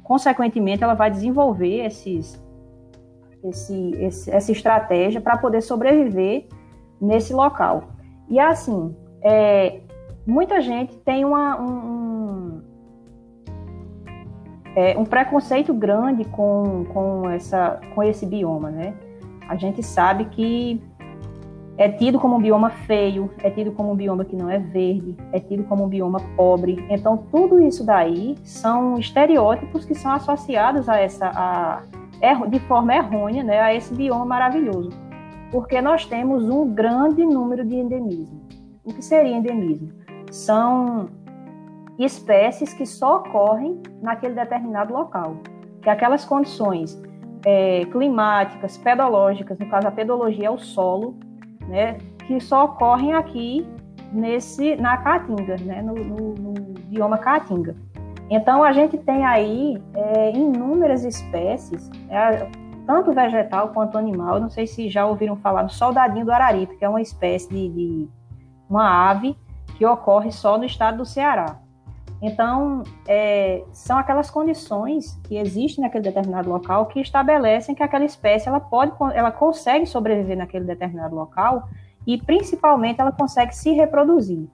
consequentemente, 0.03 0.83
ela 0.83 0.95
vai 0.95 1.09
desenvolver 1.09 1.85
esses, 1.85 2.43
esse, 3.43 3.91
esse, 3.99 4.31
essa 4.31 4.51
estratégia 4.51 5.19
para 5.19 5.37
poder 5.37 5.61
sobreviver 5.61 6.47
nesse 6.99 7.33
local. 7.33 7.89
E 8.29 8.39
assim, 8.39 8.95
é, 9.21 9.81
muita 10.25 10.61
gente 10.61 10.97
tem 10.97 11.25
uma, 11.25 11.59
um, 11.59 12.61
é, 14.75 14.97
um 14.97 15.05
preconceito 15.05 15.73
grande 15.73 16.25
com, 16.25 16.85
com, 16.93 17.29
essa, 17.29 17.79
com 17.93 18.01
esse 18.01 18.25
bioma, 18.25 18.71
né? 18.71 18.93
A 19.47 19.55
gente 19.55 19.83
sabe 19.83 20.25
que 20.25 20.81
é 21.77 21.89
tido 21.89 22.19
como 22.19 22.35
um 22.35 22.41
bioma 22.41 22.69
feio, 22.69 23.31
é 23.41 23.49
tido 23.49 23.71
como 23.71 23.91
um 23.91 23.95
bioma 23.95 24.23
que 24.23 24.35
não 24.35 24.49
é 24.49 24.59
verde, 24.59 25.17
é 25.31 25.39
tido 25.39 25.63
como 25.63 25.83
um 25.83 25.87
bioma 25.87 26.19
pobre. 26.35 26.85
Então, 26.89 27.17
tudo 27.31 27.59
isso 27.59 27.83
daí 27.83 28.35
são 28.43 28.97
estereótipos 28.97 29.83
que 29.83 29.95
são 29.95 30.11
associados 30.11 30.87
a 30.87 30.99
essa, 30.99 31.31
a, 31.33 31.81
de 32.49 32.59
forma 32.61 32.95
errônea, 32.95 33.43
né, 33.43 33.59
a 33.59 33.73
esse 33.73 33.93
bioma 33.93 34.25
maravilhoso. 34.25 34.91
Porque 35.51 35.81
nós 35.81 36.05
temos 36.05 36.49
um 36.49 36.73
grande 36.73 37.25
número 37.25 37.65
de 37.65 37.75
endemismo. 37.75 38.41
O 38.83 38.93
que 38.93 39.01
seria 39.01 39.35
endemismo? 39.35 39.91
São 40.31 41.09
espécies 41.99 42.73
que 42.73 42.85
só 42.85 43.17
ocorrem 43.17 43.81
naquele 44.01 44.33
determinado 44.33 44.93
local. 44.93 45.37
Que 45.81 45.89
aquelas 45.89 46.25
condições 46.25 47.01
é, 47.45 47.85
climáticas, 47.85 48.77
pedológicas, 48.77 49.59
no 49.59 49.69
caso 49.69 49.87
a 49.87 49.91
pedologia 49.91 50.47
é 50.47 50.49
o 50.49 50.57
solo, 50.57 51.15
né, 51.67 51.97
que 52.25 52.39
só 52.39 52.65
ocorrem 52.65 53.13
aqui 53.13 53.67
nesse 54.11 54.75
na 54.75 54.97
caatinga, 54.97 55.57
né, 55.61 55.81
no, 55.81 55.93
no, 55.93 56.33
no 56.33 56.53
bioma 56.87 57.17
caatinga. 57.17 57.75
Então 58.35 58.63
a 58.63 58.71
gente 58.71 58.97
tem 58.97 59.23
aí 59.23 59.79
é, 59.93 60.31
inúmeras 60.31 61.03
espécies, 61.03 61.87
é, 62.09 62.49
tanto 62.83 63.13
vegetal 63.13 63.69
quanto 63.69 63.95
animal. 63.95 64.39
não 64.39 64.49
sei 64.49 64.65
se 64.65 64.89
já 64.89 65.05
ouviram 65.05 65.35
falar 65.35 65.61
do 65.61 65.71
soldadinho 65.71 66.25
do 66.25 66.31
araripe, 66.31 66.75
que 66.75 66.83
é 66.83 66.89
uma 66.89 66.99
espécie 66.99 67.47
de, 67.47 67.69
de 67.69 68.09
uma 68.67 69.07
ave 69.07 69.37
que 69.77 69.85
ocorre 69.85 70.31
só 70.31 70.57
no 70.57 70.65
estado 70.65 70.97
do 70.97 71.05
Ceará. 71.05 71.59
Então, 72.23 72.81
é, 73.07 73.63
são 73.71 73.99
aquelas 73.99 74.31
condições 74.31 75.15
que 75.25 75.37
existem 75.37 75.83
naquele 75.83 76.03
determinado 76.03 76.49
local 76.49 76.87
que 76.87 76.99
estabelecem 76.99 77.75
que 77.75 77.83
aquela 77.83 78.05
espécie 78.05 78.49
ela 78.49 78.59
pode, 78.59 78.93
ela 79.13 79.31
consegue 79.31 79.85
sobreviver 79.85 80.37
naquele 80.37 80.65
determinado 80.65 81.13
local 81.13 81.69
e, 82.07 82.17
principalmente, 82.17 82.99
ela 82.99 83.11
consegue 83.11 83.55
se 83.55 83.73
reproduzir, 83.73 84.47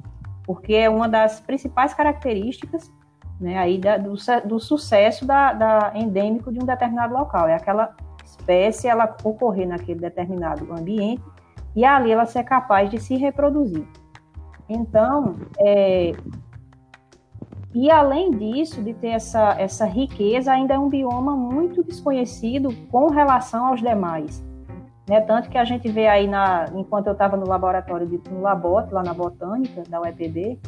porque 0.45 0.73
é 0.73 0.89
uma 0.89 1.07
das 1.07 1.39
principais 1.39 1.93
características 1.93 2.91
né, 3.39 3.57
aí 3.57 3.77
da, 3.77 3.97
do, 3.97 4.15
do, 4.45 4.59
sucesso 4.59 5.25
da, 5.25 5.53
da, 5.53 5.91
endêmico 5.95 6.51
de 6.51 6.59
um 6.59 6.65
determinado 6.65 7.13
local. 7.13 7.47
É 7.47 7.55
aquela 7.55 7.95
espécie 8.23 8.87
ela 8.87 9.15
ocorrer 9.23 9.67
naquele 9.67 9.99
determinado 9.99 10.71
ambiente 10.73 11.23
e 11.75 11.85
ali 11.85 12.11
ela 12.11 12.25
ser 12.25 12.43
capaz 12.43 12.89
de 12.89 12.99
se 12.99 13.15
reproduzir. 13.15 13.85
Então, 14.67 15.35
é, 15.57 16.11
e 17.73 17.89
além 17.89 18.31
disso, 18.31 18.81
de 18.81 18.93
ter 18.93 19.09
essa, 19.09 19.55
essa 19.59 19.85
riqueza, 19.85 20.51
ainda 20.51 20.73
é 20.73 20.79
um 20.79 20.89
bioma 20.89 21.35
muito 21.35 21.83
desconhecido 21.83 22.75
com 22.91 23.07
relação 23.07 23.67
aos 23.67 23.79
demais. 23.79 24.43
Né? 25.07 25.21
Tanto 25.21 25.49
que 25.49 25.57
a 25.57 25.63
gente 25.63 25.89
vê 25.89 26.07
aí, 26.07 26.27
na, 26.27 26.65
enquanto 26.75 27.07
eu 27.07 27.13
estava 27.13 27.37
no 27.37 27.47
laboratório, 27.47 28.07
de, 28.07 28.21
no 28.29 28.41
Labote, 28.41 28.93
lá 28.93 29.03
na 29.03 29.13
Botânica, 29.13 29.83
da 29.87 30.01
UEPB, 30.01 30.59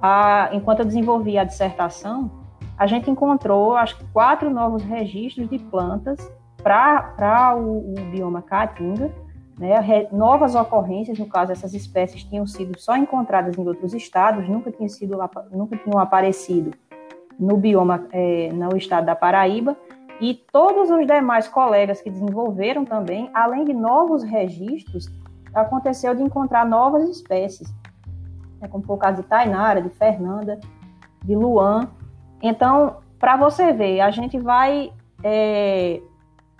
a, 0.00 0.50
enquanto 0.52 0.80
eu 0.80 0.84
desenvolvia 0.84 1.42
a 1.42 1.44
dissertação, 1.44 2.30
a 2.76 2.86
gente 2.86 3.10
encontrou, 3.10 3.76
acho 3.76 3.98
que, 3.98 4.04
quatro 4.12 4.48
novos 4.50 4.82
registros 4.82 5.48
de 5.48 5.58
plantas 5.58 6.30
para 6.62 7.56
o, 7.56 7.92
o 7.92 7.94
bioma 8.10 8.42
Caatinga, 8.42 9.12
né, 9.58 9.74
novas 10.12 10.54
ocorrências, 10.54 11.18
no 11.18 11.26
caso, 11.26 11.50
essas 11.50 11.74
espécies 11.74 12.22
tinham 12.22 12.46
sido 12.46 12.78
só 12.78 12.96
encontradas 12.96 13.58
em 13.58 13.66
outros 13.66 13.92
estados, 13.92 14.48
nunca 14.48 14.70
tinham, 14.70 14.88
sido, 14.88 15.18
nunca 15.50 15.76
tinham 15.76 15.98
aparecido 15.98 16.70
no 17.38 17.56
bioma, 17.56 18.06
é, 18.12 18.50
no 18.52 18.76
estado 18.76 19.06
da 19.06 19.16
Paraíba, 19.16 19.76
e 20.20 20.34
todos 20.34 20.90
os 20.90 21.06
demais 21.06 21.48
colegas 21.48 22.00
que 22.00 22.10
desenvolveram 22.10 22.84
também, 22.84 23.30
além 23.34 23.64
de 23.64 23.72
novos 23.72 24.22
registros, 24.22 25.08
aconteceu 25.54 26.14
de 26.14 26.22
encontrar 26.22 26.66
novas 26.66 27.08
espécies, 27.08 27.72
né, 28.60 28.68
como 28.68 28.84
foi 28.84 28.96
o 28.96 28.98
caso 28.98 29.22
de 29.22 29.28
Tainara, 29.28 29.82
de 29.82 29.90
Fernanda, 29.90 30.58
de 31.24 31.34
Luan. 31.34 31.88
Então, 32.42 32.96
para 33.18 33.36
você 33.36 33.72
ver, 33.72 34.00
a 34.00 34.10
gente 34.10 34.38
vai 34.38 34.92
é, 35.22 36.00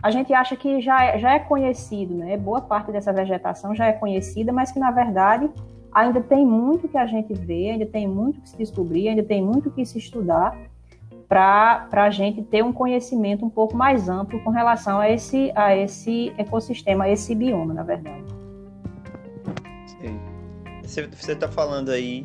a 0.03 0.11
gente 0.11 0.33
acha 0.33 0.57
que 0.57 0.81
já 0.81 1.05
é, 1.05 1.19
já 1.19 1.35
é 1.35 1.39
conhecido, 1.39 2.15
né? 2.15 2.37
Boa 2.37 2.61
parte 2.61 2.93
dessa 2.93 3.13
vegetação 3.13 3.75
já 3.75 3.87
é 3.87 3.93
conhecida, 3.93 4.53
mas 4.53 4.71
que 4.71 4.79
na 4.79 4.91
verdade 4.91 5.51
ainda 5.93 6.21
tem 6.21 6.47
muito 6.47 6.89
que 6.89 6.97
a 6.97 7.07
gente 7.07 7.35
vê, 7.35 7.71
ainda 7.71 7.87
tem 7.87 8.07
muito 8.07 8.41
que 8.41 8.49
se 8.49 8.57
descobrir, 8.57 9.09
ainda 9.09 9.23
tem 9.23 9.43
muito 9.43 9.71
que 9.71 9.85
se 9.85 9.99
estudar 9.99 10.57
para 11.29 11.89
a 11.93 12.11
gente 12.11 12.43
ter 12.43 12.65
um 12.65 12.73
conhecimento 12.73 13.45
um 13.45 13.51
pouco 13.51 13.77
mais 13.77 14.09
amplo 14.09 14.41
com 14.41 14.51
relação 14.51 14.99
a 14.99 15.11
esse, 15.11 15.53
a 15.55 15.77
esse 15.77 16.33
ecossistema, 16.39 17.05
a 17.05 17.11
esse 17.11 17.35
bioma, 17.35 17.75
na 17.75 17.83
verdade. 17.83 18.25
Você 20.89 21.33
está 21.33 21.49
falando 21.49 21.91
aí 21.91 22.23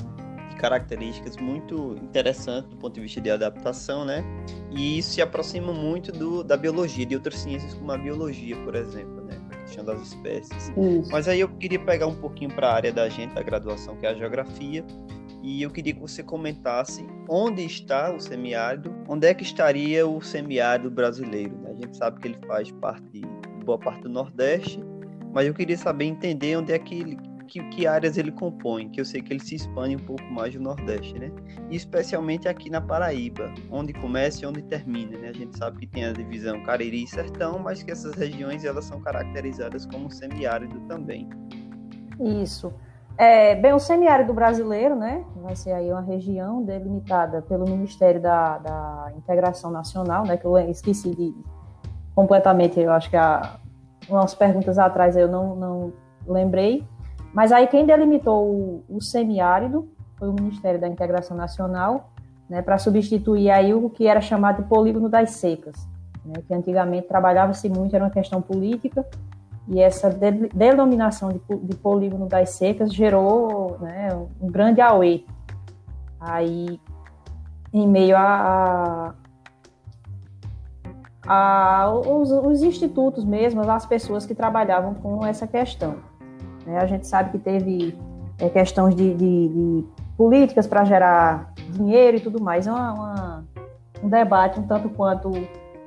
características 0.57 1.35
muito 1.35 1.97
interessantes 2.01 2.69
do 2.69 2.77
ponto 2.77 2.93
de 2.93 3.01
vista 3.01 3.19
de 3.19 3.29
adaptação, 3.29 4.05
né? 4.05 4.23
E 4.71 4.99
isso 4.99 5.11
se 5.11 5.21
aproxima 5.21 5.73
muito 5.73 6.11
do, 6.11 6.43
da 6.43 6.55
biologia, 6.55 7.05
de 7.05 7.15
outras 7.15 7.39
ciências 7.39 7.73
como 7.73 7.91
a 7.91 7.97
biologia, 7.97 8.55
por 8.63 8.73
exemplo, 8.73 9.25
né? 9.25 9.37
A 9.51 9.57
questão 9.57 9.83
das 9.83 10.01
espécies. 10.01 10.69
Isso. 10.69 11.11
Mas 11.11 11.27
aí 11.27 11.41
eu 11.41 11.49
queria 11.49 11.79
pegar 11.79 12.07
um 12.07 12.15
pouquinho 12.15 12.49
para 12.53 12.69
a 12.69 12.73
área 12.73 12.93
da 12.93 13.09
gente, 13.09 13.33
da 13.33 13.43
graduação, 13.43 13.97
que 13.97 14.05
é 14.05 14.11
a 14.11 14.13
geografia, 14.13 14.85
e 15.41 15.61
eu 15.61 15.69
queria 15.69 15.93
que 15.93 15.99
você 15.99 16.23
comentasse 16.23 17.05
onde 17.27 17.65
está 17.65 18.15
o 18.15 18.19
semiárido, 18.21 18.95
onde 19.09 19.27
é 19.27 19.33
que 19.33 19.43
estaria 19.43 20.07
o 20.07 20.21
semiárido 20.21 20.89
brasileiro. 20.89 21.57
Né? 21.57 21.71
A 21.71 21.81
gente 21.81 21.97
sabe 21.97 22.21
que 22.21 22.29
ele 22.29 22.37
faz 22.47 22.71
parte 22.71 23.03
de 23.11 23.21
boa 23.65 23.77
parte 23.77 24.03
do 24.03 24.09
Nordeste, 24.09 24.79
mas 25.33 25.45
eu 25.45 25.53
queria 25.53 25.77
saber 25.77 26.05
entender 26.05 26.55
onde 26.55 26.71
é 26.71 26.79
que 26.79 26.95
ele, 26.95 27.17
que, 27.43 27.61
que 27.69 27.87
áreas 27.87 28.17
ele 28.17 28.31
compõe, 28.31 28.89
que 28.89 28.99
eu 28.99 29.05
sei 29.05 29.21
que 29.21 29.33
ele 29.33 29.43
se 29.43 29.55
expande 29.55 29.95
um 29.95 30.05
pouco 30.05 30.23
mais 30.31 30.53
no 30.55 30.61
Nordeste, 30.61 31.17
né? 31.17 31.31
E 31.69 31.75
especialmente 31.75 32.47
aqui 32.47 32.69
na 32.69 32.81
Paraíba, 32.81 33.53
onde 33.71 33.93
começa 33.93 34.43
e 34.43 34.47
onde 34.47 34.61
termina, 34.63 35.17
né? 35.17 35.29
A 35.29 35.33
gente 35.33 35.57
sabe 35.57 35.79
que 35.79 35.87
tem 35.87 36.05
a 36.05 36.13
divisão 36.13 36.63
Cariri 36.63 37.03
e 37.03 37.07
Sertão, 37.07 37.59
mas 37.59 37.83
que 37.83 37.91
essas 37.91 38.13
regiões 38.15 38.65
elas 38.65 38.85
são 38.85 38.99
caracterizadas 39.01 39.85
como 39.85 40.11
semiárido 40.11 40.79
também. 40.87 41.29
Isso. 42.19 42.73
É, 43.17 43.55
bem, 43.55 43.73
o 43.73 43.79
semiárido 43.79 44.33
brasileiro, 44.33 44.95
né, 44.95 45.23
vai 45.35 45.55
ser 45.55 45.71
aí 45.71 45.91
uma 45.91 46.01
região 46.01 46.63
delimitada 46.63 47.43
pelo 47.43 47.65
Ministério 47.65 48.19
da, 48.19 48.57
da 48.57 49.13
Integração 49.15 49.69
Nacional, 49.69 50.25
né, 50.25 50.35
que 50.35 50.45
eu 50.45 50.57
esqueci 50.57 51.15
de 51.15 51.33
completamente, 52.15 52.79
eu 52.79 52.91
acho 52.91 53.09
que 53.09 53.15
há 53.15 53.57
umas 54.09 54.33
perguntas 54.33 54.77
atrás 54.79 55.15
eu 55.15 55.27
não, 55.27 55.55
não 55.55 55.93
lembrei, 56.27 56.87
mas 57.33 57.51
aí 57.51 57.67
quem 57.67 57.85
delimitou 57.85 58.45
o, 58.45 58.83
o 58.87 59.01
semiárido 59.01 59.89
foi 60.17 60.29
o 60.29 60.33
Ministério 60.33 60.79
da 60.79 60.87
Integração 60.87 61.35
Nacional, 61.35 62.11
né, 62.49 62.61
para 62.61 62.77
substituir 62.77 63.49
aí 63.49 63.73
o 63.73 63.89
que 63.89 64.07
era 64.07 64.21
chamado 64.21 64.61
de 64.61 64.69
polígono 64.69 65.09
das 65.09 65.31
secas, 65.31 65.75
né, 66.23 66.35
que 66.47 66.53
antigamente 66.53 67.07
trabalhava-se 67.07 67.67
muito, 67.67 67.95
era 67.95 68.05
uma 68.05 68.11
questão 68.11 68.41
política, 68.41 69.05
e 69.67 69.79
essa 69.79 70.09
de, 70.09 70.31
denominação 70.53 71.29
de, 71.29 71.39
de, 71.39 71.75
polígono 71.75 72.27
das 72.27 72.51
secas 72.51 72.93
gerou 72.93 73.77
né, 73.79 74.09
um 74.41 74.51
grande 74.51 74.81
auê 74.81 75.23
aí 76.19 76.79
em 77.73 77.87
meio 77.87 78.15
a, 78.15 79.15
a, 81.25 81.83
a 81.83 81.93
os, 81.93 82.29
os, 82.29 82.61
institutos 82.61 83.23
mesmo, 83.23 83.61
as 83.61 83.85
pessoas 83.85 84.25
que 84.25 84.35
trabalhavam 84.35 84.93
com 84.93 85.25
essa 85.25 85.47
questão. 85.47 85.95
Né? 86.65 86.77
A 86.77 86.85
gente 86.85 87.07
sabe 87.07 87.31
que 87.31 87.37
teve 87.37 87.97
é, 88.39 88.49
questões 88.49 88.95
de, 88.95 89.13
de, 89.13 89.47
de 89.47 89.85
políticas 90.17 90.67
para 90.67 90.83
gerar 90.83 91.53
dinheiro 91.69 92.17
e 92.17 92.19
tudo 92.19 92.41
mais. 92.41 92.67
É 92.67 92.71
uma, 92.71 92.93
uma, 92.93 93.45
um 94.03 94.09
debate 94.09 94.59
um 94.59 94.67
tanto 94.67 94.89
quanto 94.89 95.29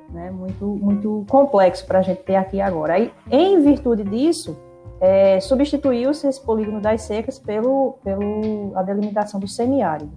né, 0.09 0.31
muito, 0.31 0.65
muito 0.65 1.25
complexo 1.29 1.85
para 1.85 1.99
a 1.99 2.01
gente 2.01 2.23
ter 2.23 2.35
aqui 2.35 2.61
agora. 2.61 2.93
Aí, 2.93 3.11
em 3.29 3.61
virtude 3.61 4.03
disso, 4.03 4.57
é, 4.99 5.39
substituiu-se 5.39 6.27
esse 6.27 6.43
polígono 6.43 6.81
das 6.81 7.01
secas 7.03 7.37
pelo, 7.37 7.99
pelo 8.03 8.75
a 8.75 8.81
delimitação 8.81 9.39
do 9.39 9.47
semiárido, 9.47 10.11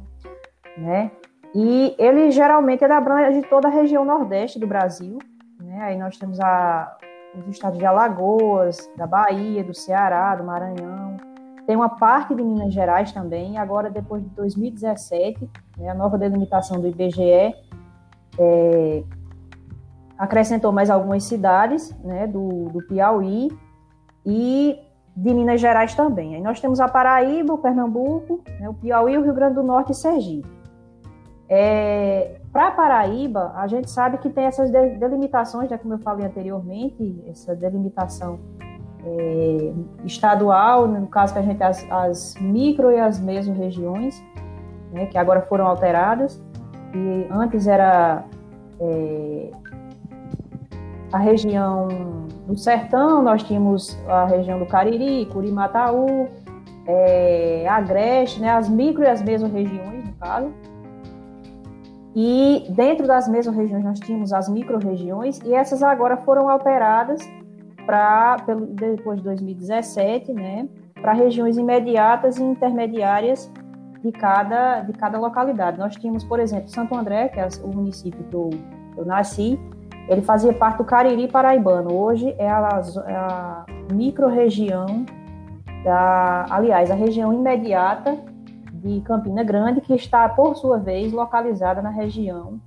né? 0.77 1.11
E 1.55 1.95
ele 1.99 2.31
geralmente 2.31 2.85
ele 2.85 2.93
abrange 2.93 3.43
toda 3.43 3.69
a 3.69 3.71
região 3.71 4.05
nordeste 4.05 4.59
do 4.59 4.67
Brasil, 4.67 5.19
né? 5.61 5.81
Aí 5.83 5.99
nós 5.99 6.17
temos 6.17 6.41
a, 6.41 6.97
os 7.35 7.49
estados 7.49 7.79
de 7.79 7.87
Alagoas, 7.87 8.91
da 8.97 9.07
Bahia, 9.07 9.63
do 9.63 9.75
Ceará, 9.75 10.35
do 10.35 10.45
Maranhão, 10.45 11.17
tem 11.67 11.77
uma 11.77 11.89
parte 11.89 12.35
de 12.35 12.43
Minas 12.43 12.75
Gerais 12.75 13.13
também. 13.13 13.57
Agora, 13.57 13.89
depois 13.89 14.23
de 14.23 14.29
2017, 14.31 15.49
né, 15.79 15.89
a 15.89 15.95
nova 15.95 16.19
delimitação 16.19 16.81
do 16.81 16.89
IBGE 16.89 17.55
é, 18.39 19.05
acrescentou 20.19 20.73
mais 20.73 20.91
algumas 20.91 21.25
cidades 21.25 21.97
né, 22.03 22.27
do, 22.27 22.69
do 22.71 22.87
Piauí 22.87 23.49
e 24.27 24.79
de 25.17 25.35
Minas 25.35 25.61
Gerais 25.61 25.95
também. 25.95 26.35
Aí 26.35 26.41
nós 26.41 26.61
temos 26.61 26.81
a 26.81 26.89
Paraíba, 26.89 27.55
o 27.55 27.59
Pernambuco, 27.59 28.43
né, 28.59 28.69
o 28.69 28.75
Piauí, 28.75 29.17
o 29.17 29.23
Rio 29.23 29.35
Grande 29.35 29.55
do 29.55 29.63
Norte 29.63 29.93
e 29.93 29.95
Sergipe. 29.95 30.60
É, 31.53 32.37
Para 32.53 32.71
Paraíba, 32.71 33.53
a 33.57 33.67
gente 33.67 33.91
sabe 33.91 34.19
que 34.19 34.31
tem 34.31 34.45
essas 34.45 34.71
delimitações, 34.71 35.69
né, 35.69 35.77
como 35.77 35.95
eu 35.95 35.99
falei 35.99 36.25
anteriormente, 36.25 37.25
essa 37.27 37.57
delimitação 37.57 38.39
é, 39.05 39.73
estadual, 40.05 40.87
no 40.87 41.09
caso 41.09 41.33
que 41.33 41.41
a 41.41 41.43
gente 41.43 41.61
as, 41.61 41.85
as 41.91 42.35
micro 42.41 42.93
e 42.93 43.01
as 43.01 43.19
meso-regiões, 43.19 44.23
né, 44.93 45.07
que 45.07 45.19
agora 45.19 45.43
foram 45.43 45.67
alteradas, 45.67 46.41
e 46.95 47.27
antes 47.33 47.67
era 47.67 48.25
é, 48.81 49.51
a 51.13 51.19
região 51.19 51.89
do 52.47 52.57
Sertão, 52.57 53.23
nós 53.23 53.43
tínhamos 53.43 53.99
a 54.07 54.25
região 54.25 54.59
do 54.59 54.67
Cariri, 54.67 55.27
Curimataú, 55.27 56.29
é, 56.87 57.67
Agreste, 57.69 58.41
né, 58.41 58.51
as 58.51 58.69
micro 58.69 59.03
e 59.03 59.09
as 59.09 59.21
mesorregiões, 59.21 60.05
no 60.05 60.13
caso. 60.13 60.53
E 62.15 62.67
dentro 62.71 63.07
das 63.07 63.29
mesorregiões 63.29 63.85
nós 63.85 64.01
tínhamos 64.01 64.33
as 64.33 64.49
micro-regiões, 64.49 65.41
e 65.45 65.55
essas 65.55 65.83
agora 65.83 66.17
foram 66.19 66.49
alteradas 66.49 67.21
para 67.87 68.37
depois 68.73 69.19
de 69.19 69.25
2017, 69.25 70.33
né, 70.33 70.69
para 71.01 71.13
regiões 71.13 71.57
imediatas 71.57 72.37
e 72.39 72.43
intermediárias 72.43 73.51
de 74.03 74.13
cada, 74.13 74.81
de 74.81 74.93
cada 74.93 75.19
localidade. 75.19 75.79
Nós 75.79 75.95
tínhamos, 75.97 76.25
por 76.25 76.41
exemplo, 76.41 76.69
Santo 76.69 76.95
André, 76.95 77.29
que 77.29 77.39
é 77.39 77.49
o 77.63 77.69
município 77.69 78.23
que 78.25 78.35
eu, 78.35 78.51
eu 78.97 79.05
nasci, 79.05 79.59
ele 80.09 80.23
fazia 80.23 80.53
parte 80.53 80.79
do 80.79 80.85
Cariri 80.85 81.29
Paraibano. 81.29 81.95
Hoje 81.95 82.35
é 82.39 82.49
a, 82.49 82.83
é 83.07 83.15
a 83.15 83.65
micro-região 83.93 85.05
da, 85.85 86.47
aliás, 86.51 86.91
a 86.91 86.95
região 86.95 87.33
imediata 87.33 88.19
de 88.83 89.01
Campina 89.03 89.43
Grande, 89.43 89.81
que 89.81 89.95
está, 89.95 90.29
por 90.29 90.57
sua 90.57 90.79
vez, 90.79 91.13
localizada 91.13 91.83
na 91.83 91.91
região 91.91 92.61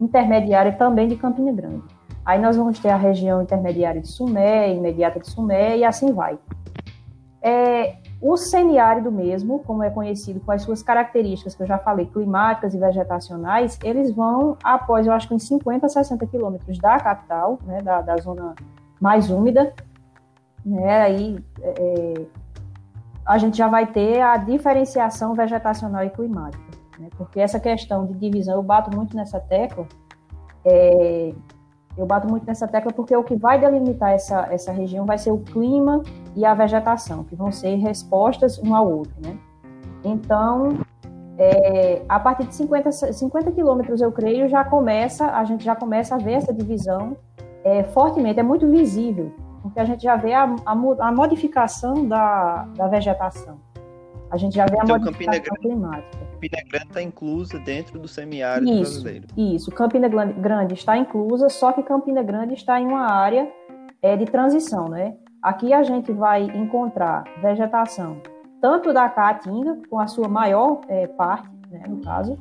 intermediária 0.00 0.72
também 0.72 1.08
de 1.08 1.16
Campina 1.16 1.52
Grande. 1.52 1.82
Aí 2.24 2.38
nós 2.40 2.56
vamos 2.56 2.78
ter 2.78 2.90
a 2.90 2.96
região 2.96 3.42
intermediária 3.42 4.00
de 4.00 4.08
Sumé, 4.08 4.74
imediata 4.74 5.18
de 5.20 5.30
Sumé, 5.30 5.78
e 5.78 5.84
assim 5.84 6.12
vai. 6.12 6.38
É, 7.40 7.96
o 8.20 8.36
semiárido 8.36 9.12
mesmo, 9.12 9.60
como 9.60 9.82
é 9.82 9.90
conhecido, 9.90 10.40
com 10.40 10.50
as 10.50 10.62
suas 10.62 10.82
características 10.82 11.54
que 11.54 11.62
eu 11.62 11.66
já 11.66 11.78
falei, 11.78 12.06
climáticas 12.06 12.74
e 12.74 12.78
vegetacionais, 12.78 13.78
eles 13.82 14.12
vão 14.12 14.56
após, 14.62 15.06
eu 15.06 15.12
acho 15.12 15.28
que 15.28 15.34
uns 15.34 15.46
50, 15.46 15.88
60 15.88 16.26
quilômetros 16.26 16.78
da 16.78 16.98
capital, 16.98 17.58
né, 17.64 17.80
da, 17.80 18.02
da 18.02 18.16
zona 18.16 18.54
mais 19.00 19.30
úmida, 19.30 19.72
né, 20.66 21.02
aí 21.02 21.38
é, 21.62 21.74
é, 21.78 22.26
a 23.28 23.36
gente 23.36 23.58
já 23.58 23.68
vai 23.68 23.86
ter 23.86 24.22
a 24.22 24.38
diferenciação 24.38 25.34
vegetacional 25.34 26.02
e 26.02 26.08
climática, 26.08 26.64
né, 26.98 27.08
porque 27.18 27.38
essa 27.38 27.60
questão 27.60 28.06
de 28.06 28.14
divisão, 28.14 28.54
eu 28.54 28.62
bato 28.62 28.96
muito 28.96 29.14
nessa 29.14 29.38
tecla, 29.38 29.86
é, 30.64 31.34
eu 31.94 32.06
bato 32.06 32.26
muito 32.26 32.46
nessa 32.46 32.66
tecla 32.66 32.90
porque 32.90 33.14
o 33.14 33.22
que 33.22 33.36
vai 33.36 33.60
delimitar 33.60 34.12
essa, 34.12 34.48
essa 34.50 34.72
região 34.72 35.04
vai 35.04 35.18
ser 35.18 35.30
o 35.30 35.40
clima 35.40 36.02
e 36.34 36.46
a 36.46 36.54
vegetação, 36.54 37.22
que 37.22 37.36
vão 37.36 37.52
ser 37.52 37.74
respostas 37.76 38.58
um 38.58 38.74
ao 38.74 38.90
outro, 38.90 39.14
né? 39.22 39.36
Então, 40.02 40.78
é, 41.36 42.02
a 42.08 42.18
partir 42.18 42.46
de 42.46 42.54
50, 42.54 42.90
50 42.90 43.52
quilômetros, 43.52 44.00
eu 44.00 44.10
creio, 44.10 44.48
já 44.48 44.64
começa, 44.64 45.26
a 45.32 45.44
gente 45.44 45.64
já 45.64 45.76
começa 45.76 46.14
a 46.14 46.18
ver 46.18 46.32
essa 46.32 46.54
divisão 46.54 47.14
é, 47.62 47.82
fortemente, 47.84 48.40
é 48.40 48.42
muito 48.42 48.66
visível, 48.70 49.32
porque 49.62 49.80
a 49.80 49.84
gente 49.84 50.02
já 50.02 50.16
vê 50.16 50.32
a, 50.32 50.44
a, 50.64 50.72
a 50.72 51.12
modificação 51.12 52.06
da, 52.06 52.66
da 52.76 52.88
vegetação. 52.88 53.58
A 54.30 54.36
gente 54.36 54.54
já 54.54 54.66
vê 54.66 54.78
a 54.78 54.84
então, 54.84 54.98
modificação 54.98 55.42
Campina 55.42 55.58
climática. 55.60 56.26
Campina 56.32 56.58
Grande 56.68 56.86
está 56.88 57.02
inclusa 57.02 57.58
dentro 57.60 57.98
do 57.98 58.06
semiárido 58.06 58.70
isso, 58.70 59.02
brasileiro. 59.02 59.26
Isso, 59.36 59.70
Campina 59.70 60.08
Grande 60.08 60.74
está 60.74 60.96
inclusa, 60.96 61.48
só 61.48 61.72
que 61.72 61.82
Campina 61.82 62.22
Grande 62.22 62.54
está 62.54 62.80
em 62.80 62.86
uma 62.86 63.10
área 63.10 63.50
é, 64.02 64.16
de 64.16 64.26
transição, 64.26 64.88
né? 64.88 65.16
Aqui 65.42 65.72
a 65.72 65.82
gente 65.82 66.12
vai 66.12 66.42
encontrar 66.42 67.24
vegetação 67.40 68.20
tanto 68.60 68.92
da 68.92 69.08
caatinga, 69.08 69.78
com 69.88 69.98
a 69.98 70.06
sua 70.06 70.28
maior 70.28 70.80
é, 70.88 71.06
parte, 71.06 71.48
né, 71.70 71.82
no 71.88 71.98
caso, 72.00 72.38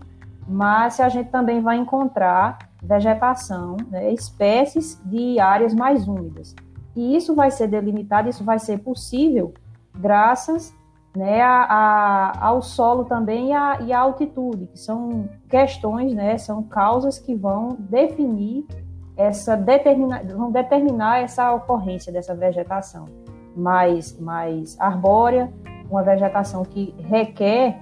mas 0.47 0.99
a 0.99 1.09
gente 1.09 1.29
também 1.29 1.61
vai 1.61 1.77
encontrar 1.77 2.57
vegetação, 2.81 3.77
né, 3.89 4.11
espécies 4.13 5.01
de 5.05 5.39
áreas 5.39 5.73
mais 5.73 6.07
úmidas. 6.07 6.55
E 6.97 7.15
isso 7.15 7.35
vai 7.35 7.51
ser 7.51 7.67
delimitado, 7.67 8.27
isso 8.27 8.43
vai 8.43 8.57
ser 8.57 8.79
possível 8.79 9.53
graças 9.95 10.75
né, 11.15 11.41
a, 11.41 11.63
a, 11.63 12.47
ao 12.47 12.59
solo 12.59 13.05
também 13.05 13.49
e 13.49 13.53
a, 13.53 13.81
e 13.81 13.93
a 13.93 13.99
altitude, 13.99 14.65
que 14.65 14.79
são 14.79 15.29
questões, 15.47 16.13
né, 16.15 16.39
são 16.39 16.63
causas 16.63 17.19
que 17.19 17.35
vão 17.35 17.77
definir 17.79 18.65
essa 19.15 19.55
determinar, 19.55 20.23
vão 20.25 20.51
determinar 20.51 21.19
essa 21.19 21.53
ocorrência 21.53 22.11
dessa 22.11 22.33
vegetação. 22.33 23.05
Mais, 23.55 24.19
mais 24.19 24.79
arbórea, 24.79 25.53
uma 25.89 26.01
vegetação 26.01 26.63
que 26.63 26.95
requer 26.99 27.79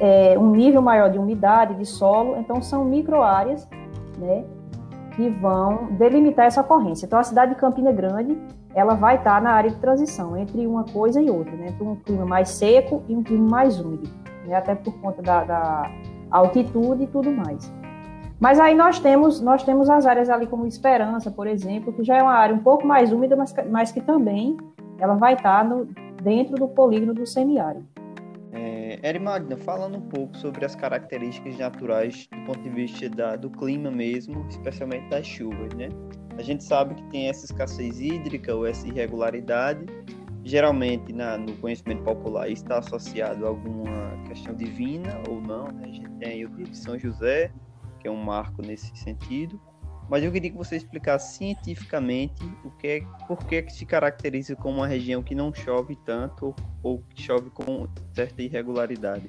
é, 0.00 0.36
um 0.36 0.50
nível 0.50 0.82
maior 0.82 1.10
de 1.10 1.18
umidade, 1.18 1.74
de 1.74 1.86
solo, 1.86 2.36
então 2.38 2.60
são 2.60 2.84
microáreas, 2.84 3.68
né, 4.18 4.44
que 5.10 5.28
vão 5.28 5.88
delimitar 5.92 6.46
essa 6.46 6.60
ocorrência. 6.60 7.06
Então 7.06 7.18
a 7.18 7.22
cidade 7.22 7.54
de 7.54 7.60
Campina 7.60 7.92
Grande 7.92 8.38
ela 8.74 8.94
vai 8.94 9.16
estar 9.16 9.40
na 9.42 9.52
área 9.52 9.70
de 9.70 9.76
transição 9.76 10.36
entre 10.36 10.66
uma 10.66 10.84
coisa 10.84 11.20
e 11.20 11.28
outra, 11.28 11.52
né? 11.56 11.68
entre 11.68 11.82
um 11.82 11.96
clima 11.96 12.24
mais 12.24 12.50
seco 12.50 13.02
e 13.08 13.16
um 13.16 13.22
clima 13.22 13.48
mais 13.48 13.80
úmido, 13.80 14.08
né? 14.46 14.54
até 14.54 14.74
por 14.74 14.94
conta 15.00 15.20
da, 15.20 15.44
da, 15.44 15.90
altitude 16.30 17.04
e 17.04 17.06
tudo 17.08 17.30
mais. 17.32 17.72
Mas 18.38 18.58
aí 18.58 18.74
nós 18.74 18.98
temos, 18.98 19.40
nós 19.40 19.62
temos 19.64 19.90
as 19.90 20.06
áreas 20.06 20.30
ali 20.30 20.46
como 20.46 20.66
Esperança, 20.66 21.30
por 21.30 21.46
exemplo, 21.46 21.92
que 21.92 22.04
já 22.04 22.16
é 22.16 22.22
uma 22.22 22.32
área 22.32 22.54
um 22.54 22.60
pouco 22.60 22.86
mais 22.86 23.12
úmida, 23.12 23.36
mas, 23.36 23.54
mas 23.68 23.92
que 23.92 24.00
também 24.00 24.56
ela 24.98 25.14
vai 25.14 25.34
estar 25.34 25.64
no, 25.64 25.86
dentro 26.22 26.54
do 26.54 26.68
polígono 26.68 27.12
do 27.12 27.26
semiárido. 27.26 27.84
É, 29.02 29.56
falando 29.56 29.98
um 29.98 30.08
pouco 30.08 30.36
sobre 30.36 30.64
as 30.64 30.74
características 30.74 31.56
naturais 31.56 32.26
do 32.32 32.44
ponto 32.44 32.60
de 32.60 32.70
vista 32.70 33.08
da, 33.08 33.36
do 33.36 33.48
clima 33.48 33.90
mesmo, 33.90 34.44
especialmente 34.48 35.08
das 35.08 35.24
chuvas, 35.24 35.72
né? 35.74 35.88
A 36.36 36.42
gente 36.42 36.64
sabe 36.64 36.94
que 36.94 37.02
tem 37.10 37.28
essa 37.28 37.44
escassez 37.44 38.00
hídrica 38.00 38.54
ou 38.54 38.66
essa 38.66 38.88
irregularidade, 38.88 39.84
geralmente 40.44 41.12
na, 41.12 41.38
no 41.38 41.54
conhecimento 41.58 42.02
popular 42.02 42.48
está 42.48 42.78
associado 42.78 43.44
a 43.44 43.48
alguma 43.48 44.24
questão 44.26 44.54
divina 44.54 45.20
ou 45.28 45.40
não. 45.40 45.68
Né? 45.68 45.84
A 45.84 45.88
gente 45.88 46.10
tem 46.18 46.44
o 46.44 46.48
dia 46.48 46.64
de 46.64 46.76
São 46.76 46.98
José, 46.98 47.52
que 48.00 48.08
é 48.08 48.10
um 48.10 48.22
marco 48.22 48.62
nesse 48.62 48.94
sentido. 48.96 49.60
Mas 50.10 50.24
eu 50.24 50.32
queria 50.32 50.50
que 50.50 50.56
você 50.56 50.76
explicasse 50.76 51.36
cientificamente 51.36 52.44
o 52.64 52.70
que 52.72 52.88
é, 52.88 53.02
por 53.28 53.38
que, 53.46 53.54
é 53.54 53.62
que 53.62 53.72
se 53.72 53.86
caracteriza 53.86 54.56
como 54.56 54.78
uma 54.78 54.86
região 54.88 55.22
que 55.22 55.36
não 55.36 55.54
chove 55.54 55.94
tanto 56.04 56.52
ou, 56.82 57.00
que 57.14 57.22
chove 57.22 57.48
com 57.50 57.86
certa 58.12 58.42
irregularidade. 58.42 59.28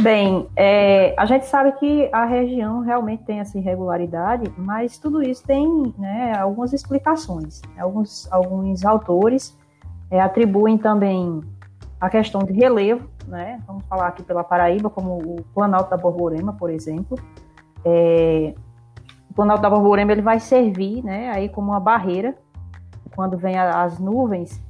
Bem, 0.00 0.48
é, 0.56 1.14
a 1.18 1.26
gente 1.26 1.44
sabe 1.44 1.72
que 1.72 2.08
a 2.10 2.24
região 2.24 2.80
realmente 2.80 3.24
tem 3.24 3.38
essa 3.38 3.58
irregularidade, 3.58 4.50
mas 4.56 4.96
tudo 4.96 5.22
isso 5.22 5.46
tem 5.46 5.94
né, 5.98 6.34
algumas 6.38 6.72
explicações. 6.72 7.60
Alguns, 7.78 8.26
alguns 8.32 8.82
autores 8.82 9.56
é, 10.10 10.20
atribuem 10.20 10.78
também 10.78 11.42
a 12.00 12.08
questão 12.08 12.42
de 12.42 12.52
relevo, 12.54 13.08
né? 13.28 13.62
Vamos 13.66 13.84
falar 13.84 14.08
aqui 14.08 14.22
pela 14.22 14.42
Paraíba, 14.42 14.88
como 14.88 15.18
o 15.18 15.44
Planalto 15.54 15.90
da 15.90 15.96
Borborema, 15.98 16.54
por 16.54 16.70
exemplo. 16.70 17.16
É, 17.84 18.54
o 19.34 19.36
Planalto 19.36 19.62
da 19.62 19.68
Borborema 19.68 20.12
ele 20.12 20.22
vai 20.22 20.38
servir, 20.38 21.02
né, 21.02 21.32
aí 21.34 21.48
como 21.48 21.72
uma 21.72 21.80
barreira 21.80 22.36
quando 23.16 23.36
vem 23.36 23.58
as 23.58 23.98
nuvens 23.98 24.62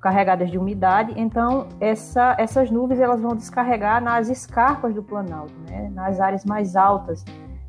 carregadas 0.00 0.50
de 0.50 0.58
umidade, 0.58 1.14
então 1.16 1.66
essa, 1.80 2.36
essas 2.38 2.70
nuvens 2.70 3.00
elas 3.00 3.20
vão 3.20 3.34
descarregar 3.34 4.00
nas 4.00 4.28
escarpas 4.28 4.94
do 4.94 5.02
Planalto, 5.02 5.54
né? 5.68 5.90
nas 5.94 6.20
áreas 6.20 6.44
mais 6.44 6.76
altas, 6.76 7.24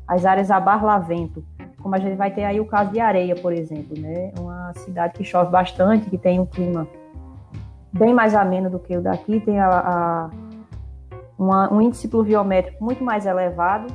as 0.06 0.26
áreas 0.26 0.50
a 0.50 0.60
barlavento, 0.60 1.42
como 1.80 1.94
a 1.94 1.98
gente 1.98 2.14
vai 2.14 2.30
ter 2.30 2.44
aí 2.44 2.60
o 2.60 2.66
caso 2.66 2.92
de 2.92 3.00
Areia, 3.00 3.34
por 3.34 3.52
exemplo, 3.52 3.98
né? 3.98 4.32
uma 4.38 4.72
cidade 4.74 5.14
que 5.14 5.24
chove 5.24 5.50
bastante, 5.50 6.10
que 6.10 6.18
tem 6.18 6.38
um 6.38 6.44
clima 6.44 6.86
bem 7.90 8.12
mais 8.12 8.34
ameno 8.34 8.68
do 8.68 8.78
que 8.78 8.96
o 8.96 9.00
daqui, 9.00 9.40
tem 9.40 9.58
a, 9.58 9.68
a 9.68 10.30
uma, 11.38 11.72
um 11.72 11.80
índice 11.80 12.06
pluviométrico 12.06 12.84
muito 12.84 13.02
mais 13.02 13.24
elevado? 13.24 13.86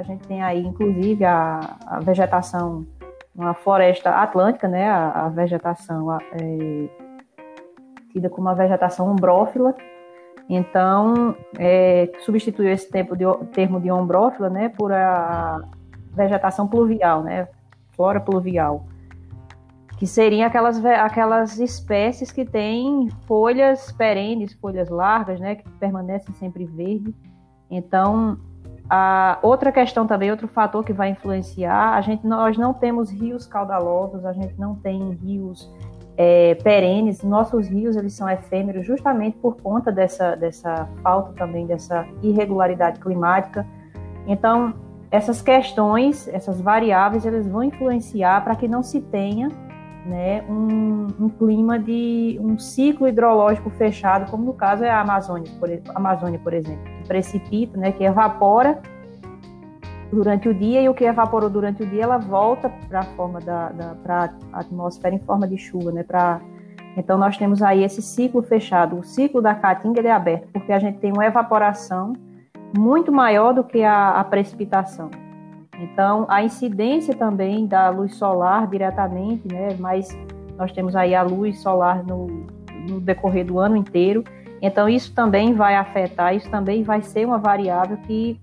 A 0.00 0.02
gente 0.02 0.26
tem 0.26 0.42
aí 0.42 0.66
inclusive 0.66 1.24
a, 1.24 1.76
a 1.86 2.00
vegetação, 2.00 2.86
uma 3.34 3.54
floresta 3.54 4.10
atlântica, 4.10 4.66
né? 4.66 4.88
a, 4.88 5.26
a 5.26 5.28
vegetação 5.28 6.18
é, 6.18 6.88
tida 8.10 8.28
como 8.28 8.48
uma 8.48 8.54
vegetação 8.54 9.10
ombrófila. 9.10 9.74
Então, 10.48 11.36
é, 11.58 12.10
substituiu 12.20 12.72
esse 12.72 12.90
tempo 12.90 13.16
de, 13.16 13.24
termo 13.52 13.80
de 13.80 13.90
ombrófila 13.90 14.50
né, 14.50 14.68
por 14.70 14.92
a 14.92 15.60
vegetação 16.12 16.66
pluvial, 16.66 17.22
né, 17.22 17.46
flora 17.92 18.20
pluvial, 18.20 18.84
que 19.96 20.08
seriam 20.08 20.48
aquelas, 20.48 20.84
aquelas 20.84 21.60
espécies 21.60 22.32
que 22.32 22.44
têm 22.44 23.08
folhas 23.28 23.92
perenes, 23.92 24.52
folhas 24.54 24.88
largas, 24.88 25.38
né, 25.38 25.54
que 25.54 25.68
permanecem 25.78 26.34
sempre 26.34 26.64
verdes. 26.64 27.14
Então, 27.70 28.36
a 28.92 29.38
outra 29.40 29.70
questão 29.70 30.04
também, 30.04 30.32
outro 30.32 30.48
fator 30.48 30.84
que 30.84 30.92
vai 30.92 31.10
influenciar, 31.10 31.94
a 31.94 32.00
gente, 32.00 32.26
nós 32.26 32.58
não 32.58 32.74
temos 32.74 33.08
rios 33.08 33.46
caudalosos, 33.46 34.26
a 34.26 34.32
gente 34.32 34.58
não 34.58 34.74
tem 34.74 35.12
rios 35.12 35.72
é, 36.16 36.56
perenes. 36.56 37.22
Nossos 37.22 37.68
rios 37.68 37.94
eles 37.94 38.14
são 38.14 38.28
efêmeros 38.28 38.84
justamente 38.84 39.38
por 39.38 39.56
conta 39.62 39.92
dessa, 39.92 40.34
dessa 40.34 40.88
falta 41.04 41.32
também 41.34 41.66
dessa 41.66 42.04
irregularidade 42.20 42.98
climática. 42.98 43.64
Então, 44.26 44.74
essas 45.08 45.40
questões, 45.40 46.26
essas 46.26 46.60
variáveis, 46.60 47.24
eles 47.24 47.46
vão 47.46 47.62
influenciar 47.62 48.42
para 48.42 48.56
que 48.56 48.66
não 48.66 48.82
se 48.82 49.00
tenha 49.00 49.50
né, 50.06 50.42
um, 50.48 51.06
um, 51.18 51.28
clima 51.28 51.78
de 51.78 52.38
um 52.40 52.58
ciclo 52.58 53.06
hidrológico 53.06 53.70
fechado, 53.70 54.30
como 54.30 54.44
no 54.44 54.54
caso 54.54 54.84
é 54.84 54.90
a 54.90 55.00
Amazônia, 55.00 55.50
por, 55.58 55.68
Amazônia, 55.94 56.38
por 56.38 56.52
exemplo, 56.52 56.82
que 56.84 57.08
precipita, 57.08 57.78
né, 57.78 57.92
que 57.92 58.02
evapora 58.02 58.80
durante 60.12 60.48
o 60.48 60.54
dia 60.54 60.82
e 60.82 60.88
o 60.88 60.94
que 60.94 61.04
evaporou 61.04 61.48
durante 61.48 61.82
o 61.82 61.86
dia 61.86 62.02
ela 62.02 62.18
volta 62.18 62.68
para 62.88 63.00
a 63.00 63.04
forma 63.04 63.40
da, 63.40 63.68
da 63.70 63.94
para 64.02 64.30
a 64.52 64.60
atmosfera 64.60 65.14
em 65.14 65.20
forma 65.20 65.46
de 65.46 65.56
chuva, 65.56 65.92
né? 65.92 66.02
Para 66.02 66.40
então 66.96 67.16
nós 67.16 67.36
temos 67.36 67.62
aí 67.62 67.84
esse 67.84 68.02
ciclo 68.02 68.42
fechado. 68.42 68.98
O 68.98 69.04
ciclo 69.04 69.40
da 69.40 69.54
caatinga 69.54 70.00
é 70.00 70.10
aberto 70.10 70.48
porque 70.52 70.72
a 70.72 70.78
gente 70.78 70.98
tem 70.98 71.12
uma 71.12 71.24
evaporação 71.24 72.14
muito 72.76 73.12
maior 73.12 73.52
do 73.52 73.62
que 73.62 73.84
a, 73.84 74.10
a 74.10 74.24
precipitação. 74.24 75.10
Então 75.80 76.26
a 76.28 76.42
incidência 76.42 77.14
também 77.14 77.66
da 77.66 77.88
luz 77.88 78.14
solar 78.16 78.66
diretamente, 78.66 79.48
né? 79.52 79.76
Mas 79.78 80.16
nós 80.56 80.72
temos 80.72 80.94
aí 80.94 81.14
a 81.14 81.22
luz 81.22 81.60
solar 81.60 82.04
no, 82.04 82.46
no 82.88 83.00
decorrer 83.00 83.46
do 83.46 83.58
ano 83.58 83.76
inteiro. 83.76 84.22
Então 84.60 84.88
isso 84.88 85.14
também 85.14 85.54
vai 85.54 85.74
afetar, 85.74 86.34
isso 86.34 86.50
também 86.50 86.82
vai 86.82 87.00
ser 87.00 87.26
uma 87.26 87.38
variável 87.38 87.96
que 87.98 88.38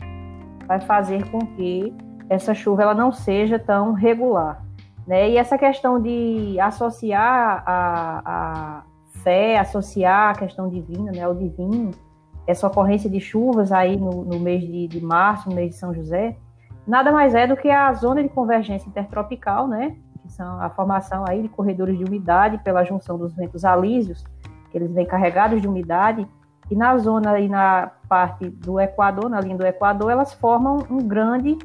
vai 0.68 0.82
fazer 0.82 1.30
com 1.30 1.40
que 1.40 1.94
essa 2.30 2.54
chuva 2.54 2.82
ela 2.82 2.96
não 2.96 3.12
seja 3.12 3.58
tão 3.60 3.94
regular. 3.94 4.66
Né? 5.06 5.30
E 5.30 5.38
essa 5.38 5.58
questão 5.58 6.02
de 6.02 6.60
associar 6.60 7.64
a, 7.66 8.22
a 8.26 8.84
fé, 9.24 9.58
associar 9.58 10.32
a 10.32 10.36
questão 10.36 10.70
divina, 10.70 11.12
né, 11.12 11.28
o 11.28 11.34
divino, 11.34 11.92
essa 12.46 12.68
ocorrência 12.68 13.10
de 13.10 13.20
chuvas 13.20 13.72
aí 13.72 13.98
no, 13.98 14.26
no 14.26 14.40
mês 14.40 14.62
de, 14.62 14.88
de, 14.88 15.02
março, 15.02 15.50
no 15.50 15.56
mês 15.56 15.72
de 15.72 15.76
São 15.78 15.94
José, 15.94 16.38
nada 16.88 17.12
mais 17.12 17.36
é 17.36 17.46
do 17.46 17.58
que 17.58 17.70
a 17.70 17.92
zona 17.94 18.24
de 18.24 18.30
convergência 18.30 18.88
intertropical, 18.88 19.68
né, 19.68 19.96
que 20.22 20.32
são 20.32 20.62
a 20.62 20.70
formação 20.70 21.26
aí 21.28 21.42
de 21.42 21.50
corredores 21.50 21.98
de 21.98 22.04
umidade 22.04 22.58
pela 22.60 22.84
junção 22.84 23.18
dos 23.18 23.34
ventos 23.36 23.66
alísios, 23.66 24.24
que 24.72 24.78
eles 24.78 24.92
vêm 24.92 25.06
carregados 25.06 25.62
de 25.62 25.68
umidade, 25.68 26.28
e 26.70 26.76
na 26.76 26.98
zona 26.98 27.40
e 27.40 27.48
na 27.48 27.92
parte 28.10 28.50
do 28.50 28.80
Equador, 28.80 29.30
na 29.30 29.40
linha 29.40 29.58
do 29.58 29.66
Equador, 29.66 30.12
elas 30.12 30.34
formam 30.34 30.86
um 30.90 30.98
grande 30.98 31.58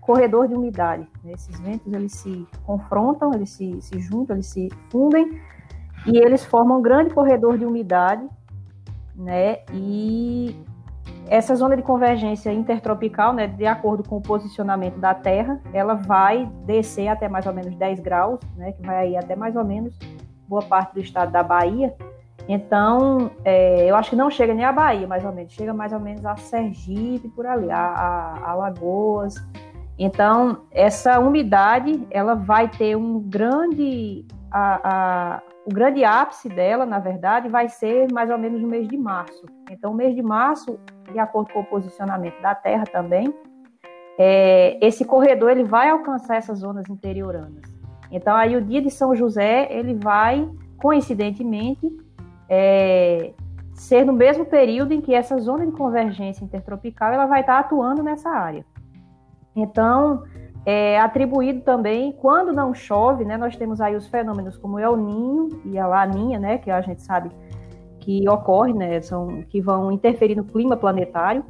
corredor 0.00 0.46
de 0.46 0.54
umidade. 0.54 1.08
Né? 1.24 1.32
Esses 1.32 1.58
ventos 1.58 1.92
eles 1.92 2.12
se 2.12 2.46
confrontam, 2.64 3.32
eles 3.34 3.50
se, 3.50 3.80
se 3.80 3.98
juntam, 4.00 4.36
eles 4.36 4.46
se 4.46 4.68
fundem 4.90 5.40
e 6.06 6.18
eles 6.18 6.44
formam 6.44 6.78
um 6.78 6.82
grande 6.82 7.10
corredor 7.10 7.56
de 7.56 7.64
umidade, 7.64 8.28
né? 9.14 9.58
E 9.72 10.56
essa 11.28 11.54
zona 11.54 11.76
de 11.76 11.82
convergência 11.82 12.52
intertropical, 12.52 13.32
né, 13.32 13.46
de 13.46 13.66
acordo 13.66 14.02
com 14.02 14.16
o 14.16 14.20
posicionamento 14.20 14.98
da 14.98 15.14
Terra, 15.14 15.60
ela 15.72 15.94
vai 15.94 16.50
descer 16.66 17.08
até 17.08 17.28
mais 17.28 17.46
ou 17.46 17.52
menos 17.52 17.74
10 17.76 18.00
graus, 18.00 18.40
né, 18.56 18.72
que 18.72 18.82
vai 18.82 19.16
até 19.16 19.34
mais 19.34 19.56
ou 19.56 19.64
menos 19.64 19.98
boa 20.48 20.62
parte 20.62 20.94
do 20.94 21.00
estado 21.00 21.32
da 21.32 21.42
Bahia, 21.42 21.94
então, 22.48 23.30
é, 23.44 23.88
eu 23.88 23.96
acho 23.96 24.10
que 24.10 24.16
não 24.16 24.30
chega 24.30 24.54
nem 24.54 24.64
a 24.64 24.72
Bahia, 24.72 25.06
mais 25.06 25.24
ou 25.24 25.32
menos, 25.32 25.52
chega 25.52 25.72
mais 25.72 25.92
ou 25.92 26.00
menos 26.00 26.24
a 26.24 26.36
Sergipe, 26.36 27.28
por 27.28 27.46
ali, 27.46 27.70
a, 27.70 27.78
a, 27.78 28.50
a 28.50 28.54
Lagoas. 28.54 29.34
Então, 29.98 30.62
essa 30.70 31.18
umidade, 31.20 32.06
ela 32.10 32.34
vai 32.34 32.68
ter 32.68 32.96
um 32.96 33.20
grande, 33.20 34.26
a, 34.50 35.42
o 35.64 35.72
grande 35.72 36.04
ápice 36.04 36.48
dela, 36.48 36.84
na 36.84 36.98
verdade, 36.98 37.48
vai 37.48 37.68
ser 37.68 38.10
mais 38.12 38.30
ou 38.30 38.38
menos 38.38 38.60
no 38.60 38.68
mês 38.68 38.88
de 38.88 38.96
março. 38.96 39.46
Então, 39.70 39.92
o 39.92 39.94
mês 39.94 40.14
de 40.14 40.22
março, 40.22 40.78
de 41.10 41.18
acordo 41.18 41.52
com 41.52 41.60
o 41.60 41.64
posicionamento 41.64 42.40
da 42.42 42.54
Terra 42.54 42.84
também, 42.84 43.32
é, 44.18 44.78
esse 44.84 45.04
corredor 45.04 45.50
ele 45.50 45.64
vai 45.64 45.88
alcançar 45.88 46.36
essas 46.36 46.58
zonas 46.58 46.88
interioranas. 46.88 47.62
Então, 48.10 48.36
aí 48.36 48.56
o 48.56 48.60
dia 48.60 48.82
de 48.82 48.90
São 48.90 49.14
José, 49.14 49.68
ele 49.70 49.94
vai, 49.94 50.48
coincidentemente, 50.78 51.90
é, 52.48 53.32
ser 53.72 54.04
no 54.04 54.12
mesmo 54.12 54.44
período 54.44 54.92
em 54.92 55.00
que 55.00 55.14
essa 55.14 55.38
zona 55.38 55.64
de 55.64 55.72
convergência 55.72 56.44
intertropical 56.44 57.12
ela 57.12 57.26
vai 57.26 57.40
estar 57.40 57.58
atuando 57.58 58.02
nessa 58.02 58.28
área. 58.28 58.66
Então, 59.54 60.24
é 60.64 61.00
atribuído 61.00 61.60
também, 61.62 62.12
quando 62.12 62.52
não 62.52 62.72
chove, 62.72 63.24
né, 63.24 63.36
nós 63.36 63.56
temos 63.56 63.80
aí 63.80 63.96
os 63.96 64.06
fenômenos 64.06 64.56
como 64.56 64.78
El 64.78 64.96
Ninho 64.96 65.48
e 65.64 65.78
a 65.78 65.86
Laninha, 65.86 66.38
né, 66.38 66.58
que 66.58 66.70
a 66.70 66.80
gente 66.80 67.02
sabe 67.02 67.30
que 67.98 68.28
ocorre, 68.28 68.72
né, 68.72 69.00
são, 69.00 69.42
que 69.48 69.60
vão 69.60 69.90
interferir 69.90 70.36
no 70.36 70.44
clima 70.44 70.76
planetário. 70.76 71.44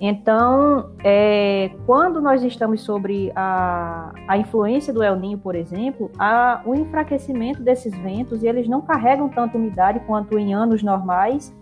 Então, 0.00 0.90
é, 1.02 1.70
quando 1.86 2.20
nós 2.20 2.42
estamos 2.42 2.82
sobre 2.82 3.32
a, 3.34 4.12
a 4.28 4.36
influência 4.36 4.92
do 4.92 5.02
El 5.02 5.16
Ninho, 5.16 5.38
por 5.38 5.54
exemplo, 5.54 6.10
há 6.18 6.60
o 6.64 6.74
enfraquecimento 6.74 7.62
desses 7.62 7.96
ventos 7.98 8.42
e 8.42 8.48
eles 8.48 8.68
não 8.68 8.82
carregam 8.82 9.28
tanta 9.28 9.56
umidade 9.56 10.00
quanto 10.00 10.38
em 10.38 10.52
anos 10.52 10.82
normais, 10.82 11.54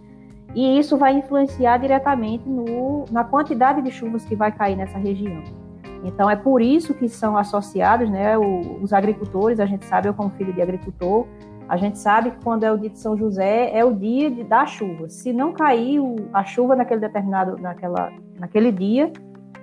e 0.55 0.79
isso 0.79 0.99
vai 0.99 1.15
influenciar 1.15 1.79
diretamente 1.79 2.47
no, 2.47 3.05
na 3.11 3.25
quantidade 3.25 3.81
de 3.81 3.91
chuvas 3.91 4.25
que 4.25 4.37
vai 4.37 4.53
cair 4.53 4.77
nessa 4.77 4.99
região. 4.99 5.62
Então, 6.05 6.29
é 6.29 6.37
por 6.37 6.61
isso 6.61 6.95
que 6.95 7.09
são 7.09 7.37
associados 7.37 8.11
né, 8.11 8.37
os 8.37 8.93
agricultores, 8.93 9.61
a 9.61 9.67
gente 9.67 9.85
sabe, 9.85 10.09
eu 10.09 10.15
como 10.15 10.31
filho 10.31 10.53
de 10.53 10.61
agricultor, 10.61 11.27
a 11.69 11.77
gente 11.77 11.99
sabe 11.99 12.33
que 12.33 12.43
quando 12.43 12.65
é 12.65 12.73
o 12.73 12.77
dia 12.77 12.91
de 12.91 12.99
São 12.99 13.17
José 13.17 13.71
é 13.73 13.85
o 13.85 13.95
dia 13.95 14.31
de, 14.31 14.45
da 14.45 14.67
chuva. 14.67 15.09
Se 15.09 15.33
não 15.33 15.53
cair 15.53 16.01
a 16.33 16.45
chuva 16.45 16.75
naquele 16.75 17.01
determinado, 17.01 17.57
naquela, 17.61 18.13
naquele 18.39 18.73
dia, 18.73 19.13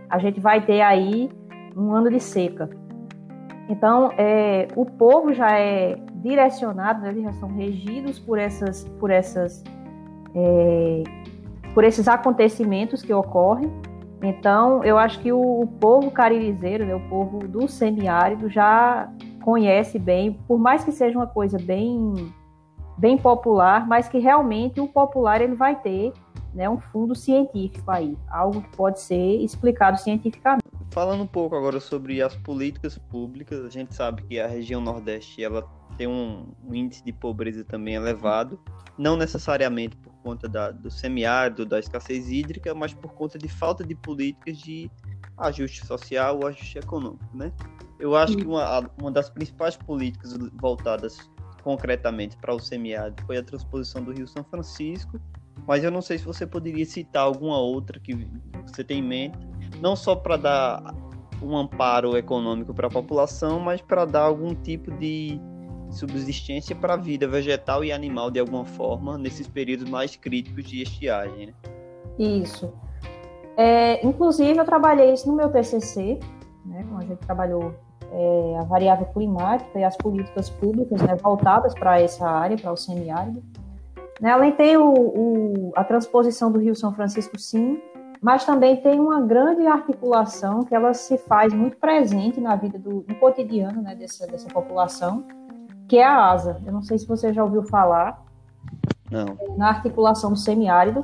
a 0.10 0.18
gente 0.18 0.40
vai 0.40 0.62
ter 0.66 0.82
aí 0.82 1.30
um 1.76 1.94
ano 1.94 2.10
de 2.10 2.20
seca. 2.20 2.70
Então, 3.70 4.12
é, 4.18 4.68
o 4.76 4.86
povo 4.86 5.32
já 5.34 5.52
é 5.52 5.96
direcionados, 6.16 7.04
né, 7.04 7.10
eles 7.10 7.24
já 7.24 7.34
são 7.34 7.50
regidos 7.50 8.18
por 8.18 8.40
essas, 8.40 8.86
por 9.00 9.12
essas, 9.12 9.64
é, 10.34 11.04
por 11.76 11.84
esses 11.84 12.08
acontecimentos 12.08 13.04
que 13.04 13.14
ocorrem. 13.14 13.72
Então, 14.22 14.84
eu 14.84 14.98
acho 14.98 15.20
que 15.20 15.32
o, 15.32 15.62
o 15.62 15.68
povo 15.68 16.12
caririzeiro, 16.12 16.86
né, 16.86 16.94
o 16.94 17.10
povo 17.10 17.48
do 17.48 17.68
semiárido, 17.68 18.50
já 18.50 19.10
conhece 19.42 19.98
bem, 19.98 20.34
por 20.48 20.60
mais 20.60 20.84
que 20.84 20.92
seja 20.92 21.18
uma 21.18 21.28
coisa 21.28 21.58
bem, 21.58 22.32
bem 22.98 23.18
popular, 23.18 23.88
mas 23.88 24.10
que 24.10 24.20
realmente 24.20 24.80
o 24.80 24.88
popular 24.88 25.42
ele 25.42 25.56
vai 25.56 25.80
ter 25.80 26.12
né, 26.54 26.70
um 26.70 26.80
fundo 26.80 27.16
científico 27.16 27.90
aí, 27.90 28.18
algo 28.30 28.62
que 28.62 28.76
pode 28.76 29.00
ser 29.00 29.38
explicado 29.42 30.00
cientificamente. 30.00 30.64
Falando 30.92 31.24
um 31.24 31.28
pouco 31.28 31.56
agora 31.56 31.80
sobre 31.80 32.22
as 32.22 32.36
políticas 32.36 32.98
públicas, 32.98 33.64
a 33.64 33.70
gente 33.70 33.94
sabe 33.94 34.24
que 34.24 34.40
a 34.40 34.48
região 34.48 34.82
Nordeste 34.82 35.44
ela 35.44 35.66
tem 35.98 36.08
um, 36.08 36.48
um 36.68 36.74
índice 36.74 37.04
de 37.04 37.14
pobreza 37.14 37.64
também 37.64 37.96
elevado, 37.96 38.60
não 38.98 39.16
necessariamente 39.16 39.98
conta 40.24 40.48
da, 40.48 40.72
do 40.72 40.90
semiárido, 40.90 41.66
da 41.66 41.80
escassez 41.80 42.30
hídrica, 42.30 42.74
mas 42.74 42.94
por 42.94 43.14
conta 43.14 43.38
de 43.38 43.48
falta 43.48 43.84
de 43.84 43.96
políticas 43.96 44.58
de 44.58 44.90
ajuste 45.38 45.86
social 45.86 46.38
ou 46.38 46.48
ajuste 46.48 46.78
econômico, 46.78 47.26
né? 47.34 47.52
Eu 48.00 48.16
acho 48.16 48.38
que 48.38 48.46
uma, 48.46 48.90
uma 49.00 49.12
das 49.12 49.30
principais 49.30 49.76
políticas 49.76 50.38
voltadas 50.54 51.30
concretamente 51.64 52.38
para 52.38 52.54
o 52.54 52.60
semiárido 52.60 53.22
foi 53.26 53.38
a 53.38 53.44
transposição 53.44 54.02
do 54.04 54.14
Rio 54.14 54.28
São 54.28 54.44
Francisco, 54.44 55.20
mas 55.68 55.84
eu 55.84 55.92
não 55.92 56.02
sei 56.02 56.18
se 56.18 56.26
você 56.26 56.48
poderia 56.48 56.86
citar 56.86 57.24
alguma 57.24 57.58
outra 57.58 58.00
que 58.00 58.16
você 58.66 58.84
tem 58.84 59.00
em 59.00 59.04
mente, 59.04 59.38
não 59.82 59.96
só 59.96 60.16
para 60.16 60.38
dar 60.38 60.96
um 61.42 61.58
amparo 61.58 62.18
econômico 62.18 62.74
para 62.74 62.88
a 62.88 62.90
população, 62.90 63.60
mas 63.60 63.82
para 63.82 64.06
dar 64.06 64.24
algum 64.24 64.54
tipo 64.56 64.92
de 64.92 65.40
subsistência 65.90 66.76
para 66.76 66.94
a 66.94 66.98
vida 66.98 67.28
vegetal 67.28 67.84
e 67.84 67.92
animal 67.92 68.30
de 68.30 68.40
alguma 68.40 68.66
forma 68.66 69.18
nesses 69.18 69.48
períodos 69.48 69.90
mais 69.90 70.16
críticos 70.16 70.64
de 70.66 70.82
estiagem. 70.82 71.48
Né? 71.48 71.54
Isso. 72.18 72.72
É, 73.58 74.06
inclusive, 74.06 74.58
eu 74.58 74.66
trabalhei 74.66 75.14
isso 75.14 75.28
no 75.28 75.36
meu 75.36 75.50
TCC, 75.50 76.20
né, 76.66 76.86
a 76.98 77.02
gente 77.02 77.20
trabalhou 77.20 77.74
é, 78.12 78.58
a 78.60 78.64
variável 78.64 79.06
climática 79.08 79.80
e 79.80 79.84
as 79.84 79.98
políticas 79.98 80.50
públicas 80.50 81.02
né, 81.02 81.16
voltadas 81.16 81.74
para 81.74 82.00
essa 82.00 82.28
área, 82.28 82.58
para 82.58 82.72
o 82.72 82.78
semiárido. 82.78 83.44
Né, 84.22 84.32
além 84.32 84.52
tem 84.52 84.78
o, 84.78 84.94
o, 84.94 85.72
a 85.76 85.84
transposição 85.84 86.52
do 86.52 86.60
Rio 86.60 86.76
São 86.76 86.94
Francisco, 86.94 87.38
sim, 87.40 87.82
mas 88.22 88.46
também 88.46 88.76
tem 88.78 89.00
uma 89.00 89.22
grande 89.22 89.66
articulação 89.66 90.64
que 90.64 90.76
ela 90.76 90.94
se 90.94 91.18
faz 91.18 91.54
muito 91.54 91.78
presente 91.78 92.40
na 92.42 92.56
vida 92.56 92.78
do 92.78 93.06
no 93.08 93.16
cotidiano 93.16 93.82
né, 93.82 93.96
dessa, 93.96 94.28
dessa 94.28 94.50
população, 94.50 95.26
que 95.90 95.98
é 95.98 96.06
a 96.06 96.32
ASA. 96.32 96.62
Eu 96.66 96.72
não 96.72 96.84
sei 96.84 97.00
se 97.00 97.08
você 97.08 97.34
já 97.34 97.44
ouviu 97.44 97.64
falar. 97.64 98.24
Não. 99.12 99.26
Na 99.58 99.70
articulação 99.70 100.32
do 100.32 100.38
semiárido. 100.38 101.04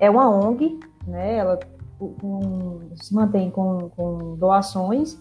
É 0.00 0.10
uma 0.10 0.28
ONG, 0.28 0.78
né? 1.06 1.36
Ela 1.36 1.58
um, 2.00 2.80
se 2.96 3.14
mantém 3.14 3.50
com, 3.50 3.88
com 3.96 4.34
doações 4.36 5.18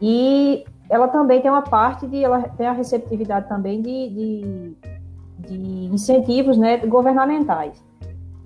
e 0.00 0.64
ela 0.88 1.08
também 1.08 1.42
tem 1.42 1.50
uma 1.50 1.62
parte 1.62 2.06
de, 2.06 2.22
ela 2.22 2.42
tem 2.42 2.66
a 2.66 2.72
receptividade 2.72 3.48
também 3.48 3.82
de, 3.82 4.08
de, 4.08 4.76
de 5.48 5.94
incentivos 5.94 6.56
né, 6.56 6.78
governamentais. 6.78 7.82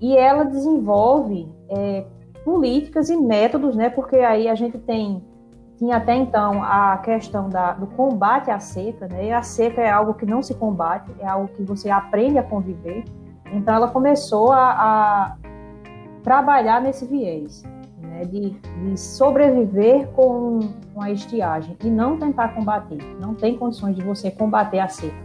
E 0.01 0.17
ela 0.17 0.43
desenvolve 0.43 1.47
é, 1.69 2.05
políticas 2.43 3.09
e 3.09 3.15
métodos, 3.15 3.75
né, 3.75 3.89
porque 3.89 4.17
aí 4.17 4.47
a 4.49 4.55
gente 4.55 4.77
tem 4.79 5.21
tinha 5.79 5.95
até 5.95 6.13
então 6.13 6.61
a 6.61 6.97
questão 6.97 7.47
da, 7.47 7.71
do 7.71 7.87
combate 7.87 8.51
à 8.51 8.59
seca, 8.59 9.07
né? 9.07 9.27
E 9.27 9.31
a 9.31 9.41
seca 9.41 9.81
é 9.81 9.89
algo 9.89 10.13
que 10.13 10.25
não 10.25 10.43
se 10.43 10.53
combate, 10.53 11.09
é 11.19 11.25
algo 11.25 11.47
que 11.47 11.63
você 11.63 11.89
aprende 11.89 12.37
a 12.37 12.43
conviver. 12.43 13.05
Então 13.53 13.73
ela 13.73 13.87
começou 13.87 14.51
a, 14.51 14.71
a 14.71 15.37
trabalhar 16.21 16.81
nesse 16.81 17.05
viés, 17.05 17.63
né? 17.97 18.25
De, 18.25 18.49
de 18.49 18.99
sobreviver 18.99 20.09
com, 20.09 20.59
com, 20.93 21.01
a 21.01 21.11
estiagem 21.11 21.77
e 21.81 21.89
não 21.89 22.17
tentar 22.17 22.49
combater. 22.49 23.01
Não 23.17 23.33
tem 23.33 23.57
condições 23.57 23.95
de 23.95 24.03
você 24.03 24.29
combater 24.29 24.79
a 24.79 24.89
seca. 24.89 25.15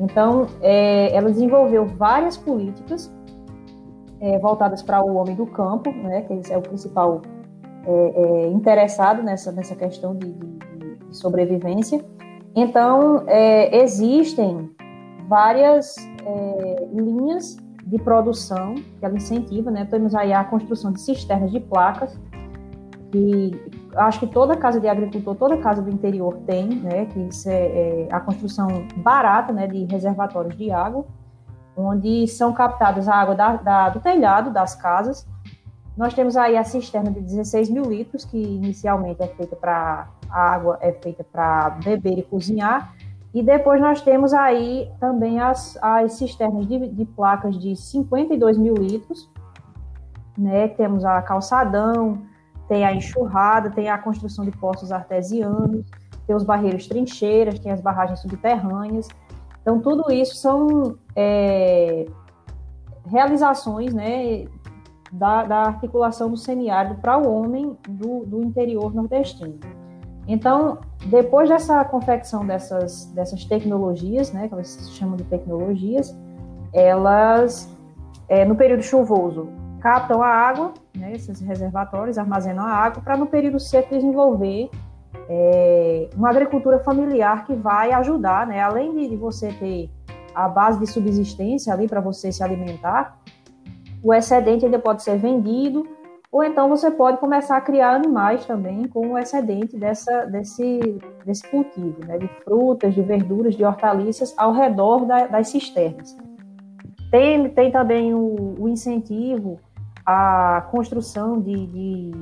Então 0.00 0.48
é, 0.60 1.14
ela 1.14 1.30
desenvolveu 1.30 1.86
várias 1.86 2.36
políticas 2.36 3.14
é, 4.20 4.36
voltadas 4.40 4.82
para 4.82 5.00
o 5.00 5.14
homem 5.14 5.36
do 5.36 5.46
campo, 5.46 5.92
né? 5.92 6.22
Que 6.22 6.52
é 6.52 6.58
o 6.58 6.60
principal 6.60 7.22
é, 7.86 7.92
é, 7.92 8.48
interessado 8.48 9.22
nessa, 9.22 9.50
nessa 9.52 9.74
questão 9.74 10.14
de, 10.16 10.32
de, 10.32 10.96
de 10.96 11.16
sobrevivência. 11.16 12.04
Então, 12.54 13.24
é, 13.26 13.82
existem 13.82 14.70
várias 15.28 15.96
é, 16.24 16.88
linhas 16.92 17.56
de 17.86 17.98
produção 17.98 18.74
que 18.74 19.04
ela 19.04 19.16
incentiva, 19.16 19.70
né? 19.70 19.84
Temos 19.84 20.14
aí 20.14 20.32
a 20.32 20.44
construção 20.44 20.92
de 20.92 21.00
cisternas 21.00 21.50
de 21.50 21.60
placas, 21.60 22.18
que 23.10 23.60
acho 23.96 24.20
que 24.20 24.26
toda 24.26 24.56
casa 24.56 24.78
de 24.78 24.88
agricultor, 24.88 25.34
toda 25.34 25.56
casa 25.56 25.82
do 25.82 25.90
interior 25.90 26.38
tem, 26.46 26.68
né? 26.68 27.06
Que 27.06 27.20
isso 27.20 27.48
é, 27.48 28.06
é 28.06 28.08
a 28.10 28.20
construção 28.20 28.68
barata, 28.96 29.52
né? 29.52 29.66
De 29.66 29.84
reservatórios 29.84 30.56
de 30.56 30.70
água, 30.70 31.04
onde 31.76 32.26
são 32.28 32.52
captadas 32.52 33.08
a 33.08 33.14
água 33.14 33.34
da, 33.34 33.56
da, 33.56 33.88
do 33.88 34.00
telhado 34.00 34.52
das 34.52 34.74
casas 34.74 35.26
nós 35.96 36.14
temos 36.14 36.36
aí 36.36 36.56
a 36.56 36.64
cisterna 36.64 37.10
de 37.10 37.20
16 37.20 37.68
mil 37.70 37.84
litros, 37.84 38.24
que 38.24 38.38
inicialmente 38.38 39.22
é 39.22 39.26
feita 39.26 39.56
para 39.56 40.08
a 40.30 40.54
água 40.54 40.78
é 40.80 40.92
feita 40.92 41.24
para 41.24 41.70
beber 41.84 42.18
e 42.18 42.22
cozinhar. 42.22 42.94
E 43.32 43.42
depois 43.42 43.80
nós 43.80 44.00
temos 44.00 44.32
aí 44.32 44.90
também 44.98 45.40
as, 45.40 45.78
as 45.80 46.14
cisternas 46.14 46.66
de, 46.66 46.88
de 46.88 47.04
placas 47.04 47.58
de 47.58 47.76
52 47.76 48.58
mil 48.58 48.74
litros. 48.74 49.28
Né? 50.36 50.68
Temos 50.68 51.04
a 51.04 51.20
calçadão, 51.22 52.22
tem 52.68 52.84
a 52.84 52.94
enxurrada, 52.94 53.70
tem 53.70 53.88
a 53.88 53.98
construção 53.98 54.44
de 54.44 54.52
poços 54.52 54.90
artesianos, 54.90 55.86
tem 56.26 56.34
os 56.34 56.44
barreiros 56.44 56.86
trincheiras, 56.86 57.58
tem 57.58 57.70
as 57.70 57.80
barragens 57.80 58.20
subterrâneas. 58.20 59.08
Então, 59.62 59.80
tudo 59.80 60.10
isso 60.10 60.36
são 60.36 60.96
é, 61.14 62.06
realizações 63.06 63.92
né, 63.92 64.46
da, 65.10 65.44
da 65.44 65.62
articulação 65.62 66.30
do 66.30 66.36
semiárido 66.36 66.96
para 66.96 67.18
o 67.18 67.32
homem 67.32 67.76
do, 67.88 68.24
do 68.24 68.42
interior 68.42 68.94
nordestino. 68.94 69.58
Então, 70.28 70.78
depois 71.06 71.48
dessa 71.48 71.84
confecção 71.84 72.46
dessas, 72.46 73.06
dessas 73.06 73.44
tecnologias, 73.44 74.32
né, 74.32 74.46
que 74.46 74.54
elas 74.54 74.68
se 74.68 74.92
chamam 74.92 75.16
de 75.16 75.24
tecnologias, 75.24 76.16
elas, 76.72 77.68
é, 78.28 78.44
no 78.44 78.54
período 78.54 78.82
chuvoso, 78.82 79.48
captam 79.80 80.22
a 80.22 80.28
água, 80.28 80.72
né, 80.96 81.12
esses 81.12 81.40
reservatórios 81.40 82.18
armazenam 82.18 82.64
a 82.64 82.70
água, 82.70 83.02
para 83.02 83.16
no 83.16 83.26
período 83.26 83.58
seco 83.58 83.94
desenvolver 83.94 84.70
é, 85.28 86.08
uma 86.14 86.30
agricultura 86.30 86.78
familiar 86.78 87.44
que 87.44 87.54
vai 87.54 87.92
ajudar, 87.92 88.46
né, 88.46 88.60
além 88.60 88.94
de, 88.94 89.08
de 89.08 89.16
você 89.16 89.52
ter 89.54 89.90
a 90.34 90.48
base 90.48 90.78
de 90.78 90.86
subsistência 90.86 91.72
ali 91.72 91.88
para 91.88 92.00
você 92.00 92.30
se 92.30 92.42
alimentar, 92.42 93.18
o 94.02 94.14
excedente 94.14 94.64
ainda 94.64 94.78
pode 94.78 95.02
ser 95.02 95.18
vendido, 95.18 95.86
ou 96.32 96.44
então 96.44 96.68
você 96.68 96.90
pode 96.90 97.18
começar 97.18 97.56
a 97.56 97.60
criar 97.60 97.96
animais 97.96 98.46
também 98.46 98.86
com 98.86 99.12
o 99.12 99.18
excedente 99.18 99.76
dessa, 99.76 100.26
desse, 100.26 100.98
desse 101.24 101.48
cultivo, 101.50 102.04
né, 102.06 102.18
de 102.18 102.28
frutas, 102.44 102.94
de 102.94 103.02
verduras, 103.02 103.56
de 103.56 103.64
hortaliças 103.64 104.32
ao 104.36 104.52
redor 104.52 105.06
da, 105.06 105.26
das 105.26 105.48
cisternas. 105.48 106.16
Tem, 107.10 107.48
tem 107.50 107.72
também 107.72 108.14
o, 108.14 108.54
o 108.60 108.68
incentivo 108.68 109.58
à 110.06 110.68
construção 110.70 111.40
de, 111.40 111.66
de 111.66 112.12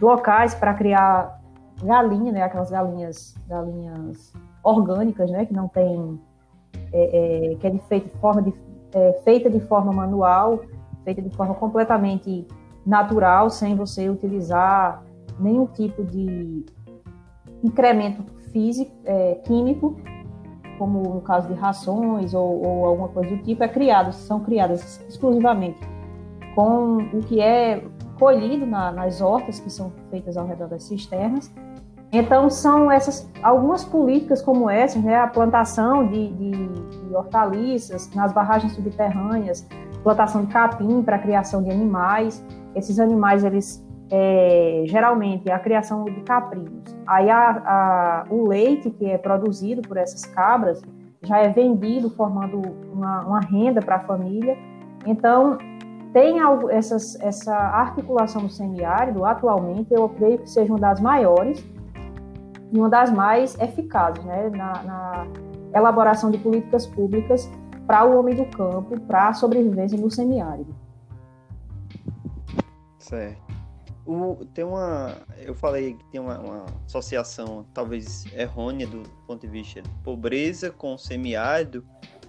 locais 0.00 0.54
para 0.54 0.72
criar 0.74 1.40
galinha, 1.82 2.30
né, 2.30 2.42
aquelas 2.42 2.70
galinhas, 2.70 3.34
galinhas 3.48 4.32
orgânicas, 4.62 5.28
né, 5.30 5.44
que 5.44 5.52
não 5.52 5.66
tem, 5.66 6.20
é, 6.92 7.50
é, 7.52 7.54
que 7.56 7.66
é 7.66 7.70
de 7.70 7.78
feita 7.80 8.08
de 8.08 8.20
forma 8.20 8.42
de, 8.42 8.54
é, 8.92 9.12
feita 9.24 9.50
de 9.50 9.58
forma 9.58 9.92
manual, 9.92 10.60
feita 11.04 11.22
de 11.22 11.30
forma 11.30 11.54
completamente 11.54 12.46
natural, 12.84 13.50
sem 13.50 13.76
você 13.76 14.08
utilizar 14.08 15.02
nenhum 15.38 15.66
tipo 15.66 16.04
de 16.04 16.64
incremento 17.62 18.24
físico, 18.52 18.92
é, 19.04 19.36
químico, 19.44 19.96
como 20.78 21.02
no 21.14 21.20
caso 21.20 21.48
de 21.48 21.54
rações 21.54 22.34
ou, 22.34 22.64
ou, 22.64 22.86
alguma 22.86 23.08
coisa 23.08 23.30
do 23.30 23.42
tipo, 23.42 23.62
é 23.62 23.68
criado, 23.68 24.12
são 24.12 24.40
criadas 24.40 25.00
exclusivamente 25.08 25.78
com 26.54 26.98
o 26.98 27.20
que 27.20 27.40
é 27.40 27.82
colhido 28.18 28.64
na, 28.66 28.92
nas 28.92 29.20
hortas 29.20 29.58
que 29.58 29.70
são 29.70 29.92
feitas 30.10 30.36
ao 30.36 30.46
redor 30.46 30.68
das 30.68 30.84
cisternas. 30.84 31.52
Então, 32.12 32.48
são 32.48 32.92
essas 32.92 33.28
algumas 33.42 33.84
políticas 33.84 34.40
como 34.40 34.70
essa, 34.70 35.00
né, 35.00 35.16
a 35.16 35.26
plantação 35.26 36.06
de, 36.06 36.28
de, 36.32 36.50
de 36.52 37.14
hortaliças 37.14 38.08
nas 38.14 38.32
barragens 38.32 38.72
subterrâneas, 38.72 39.66
plantação 40.04 40.44
de 40.44 40.52
capim 40.52 41.02
para 41.02 41.18
criação 41.18 41.62
de 41.62 41.70
animais. 41.70 42.44
Esses 42.76 43.00
animais, 43.00 43.42
eles 43.42 43.84
é, 44.10 44.84
geralmente 44.86 45.50
a 45.50 45.58
criação 45.58 46.04
de 46.04 46.20
caprinos. 46.20 46.94
Aí 47.06 47.30
a, 47.30 47.50
a, 47.50 48.26
o 48.30 48.46
leite 48.46 48.90
que 48.90 49.06
é 49.06 49.18
produzido 49.18 49.82
por 49.82 49.96
essas 49.96 50.24
cabras, 50.26 50.82
já 51.22 51.38
é 51.38 51.48
vendido, 51.48 52.10
formando 52.10 52.60
uma, 52.92 53.22
uma 53.22 53.40
renda 53.40 53.80
para 53.80 53.96
a 53.96 54.00
família. 54.00 54.56
Então, 55.06 55.56
tem 56.12 56.38
algo, 56.38 56.70
essas, 56.70 57.18
essa 57.20 57.56
articulação 57.56 58.42
no 58.42 58.50
semiárido, 58.50 59.24
atualmente, 59.24 59.92
eu 59.92 60.08
creio 60.10 60.38
que 60.38 60.50
seja 60.50 60.70
uma 60.70 60.78
das 60.78 61.00
maiores 61.00 61.66
e 62.70 62.78
uma 62.78 62.90
das 62.90 63.10
mais 63.10 63.58
eficazes 63.58 64.22
né, 64.24 64.50
na, 64.50 64.82
na 64.84 65.26
elaboração 65.74 66.30
de 66.30 66.38
políticas 66.38 66.86
públicas 66.86 67.50
para 67.86 68.04
o 68.04 68.18
homem 68.18 68.34
do 68.34 68.46
campo, 68.46 68.98
para 69.00 69.28
a 69.28 69.34
sobrevivência 69.34 69.98
no 69.98 70.10
semiárido. 70.10 70.74
Certo. 72.98 73.42
O, 74.06 74.44
tem 74.52 74.64
uma. 74.64 75.16
Eu 75.38 75.54
falei 75.54 75.94
que 75.94 76.04
tem 76.06 76.20
uma, 76.20 76.38
uma, 76.38 76.66
associação 76.86 77.64
talvez 77.72 78.26
errônea 78.34 78.86
do 78.86 79.02
ponto 79.26 79.40
de 79.40 79.48
vista 79.48 79.80
de 79.80 79.88
pobreza 80.02 80.70
com 80.70 80.96
semiárido, 80.98 81.86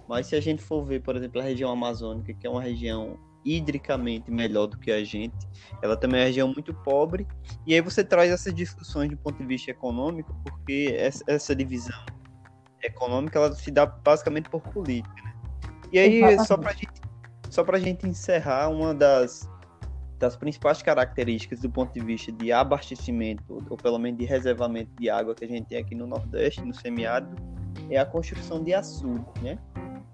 mas 0.08 0.26
se 0.26 0.36
a 0.36 0.40
gente 0.40 0.62
for 0.62 0.82
ver, 0.82 1.02
por 1.02 1.16
exemplo, 1.16 1.40
a 1.40 1.44
região 1.44 1.70
amazônica, 1.70 2.32
que 2.32 2.46
é 2.46 2.50
uma 2.50 2.62
região 2.62 3.18
hidricamente 3.44 4.30
melhor 4.30 4.66
do 4.66 4.78
que 4.78 4.90
a 4.90 5.04
gente, 5.04 5.36
ela 5.82 5.96
também 5.96 6.20
é 6.20 6.22
uma 6.22 6.26
região 6.26 6.48
muito 6.48 6.74
pobre, 6.74 7.26
e 7.66 7.74
aí 7.74 7.80
você 7.80 8.02
traz 8.02 8.30
essas 8.30 8.52
discussões 8.54 9.10
do 9.10 9.16
ponto 9.16 9.38
de 9.38 9.46
vista 9.46 9.70
econômico, 9.70 10.34
porque 10.44 10.94
essa, 10.98 11.22
essa 11.26 11.54
divisão 11.54 11.94
econômica 12.82 13.38
ela 13.38 13.52
se 13.52 13.70
dá 13.70 13.86
basicamente 13.86 14.48
por 14.48 14.62
política. 14.62 15.22
Né? 15.22 15.35
E 15.92 15.98
aí, 15.98 16.22
Exatamente. 16.22 16.46
só 16.46 16.56
para 16.56 16.72
gente, 16.72 17.00
só 17.50 17.64
a 17.68 17.78
gente 17.78 18.06
encerrar, 18.06 18.68
uma 18.68 18.94
das 18.94 19.48
das 20.18 20.34
principais 20.34 20.82
características 20.82 21.60
do 21.60 21.70
ponto 21.70 21.92
de 21.92 22.00
vista 22.00 22.32
de 22.32 22.50
abastecimento, 22.50 23.62
ou 23.68 23.76
pelo 23.76 23.98
menos 23.98 24.18
de 24.18 24.24
reservamento 24.24 24.90
de 24.98 25.10
água 25.10 25.34
que 25.34 25.44
a 25.44 25.48
gente 25.48 25.66
tem 25.66 25.78
aqui 25.78 25.94
no 25.94 26.06
Nordeste, 26.06 26.62
no 26.62 26.74
semiárido, 26.74 27.36
é 27.90 27.98
a 27.98 28.06
construção 28.06 28.62
de 28.62 28.72
açude, 28.72 29.24
né? 29.42 29.58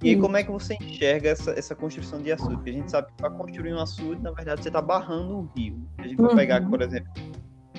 E 0.02 0.11
aí, 0.11 0.16
como 0.16 0.37
é 0.37 0.42
que 0.42 0.50
você 0.50 0.74
enxerga 0.74 1.30
essa, 1.30 1.52
essa 1.52 1.76
construção 1.76 2.20
de 2.20 2.32
açude? 2.32 2.56
Porque 2.56 2.70
a 2.70 2.72
gente 2.72 2.90
sabe 2.90 3.06
que 3.06 3.14
para 3.14 3.30
construir 3.30 3.72
um 3.72 3.78
açude, 3.80 4.20
na 4.20 4.32
verdade, 4.32 4.61
você 4.61 4.68
está 4.68 4.82
barrando 4.82 5.38
um 5.38 5.48
rio. 5.56 5.88
A 5.98 6.02
gente 6.02 6.16
vai 6.16 6.30
uhum. 6.30 6.37
pegar, 6.37 6.68
por 6.68 6.82
exemplo, 6.82 7.12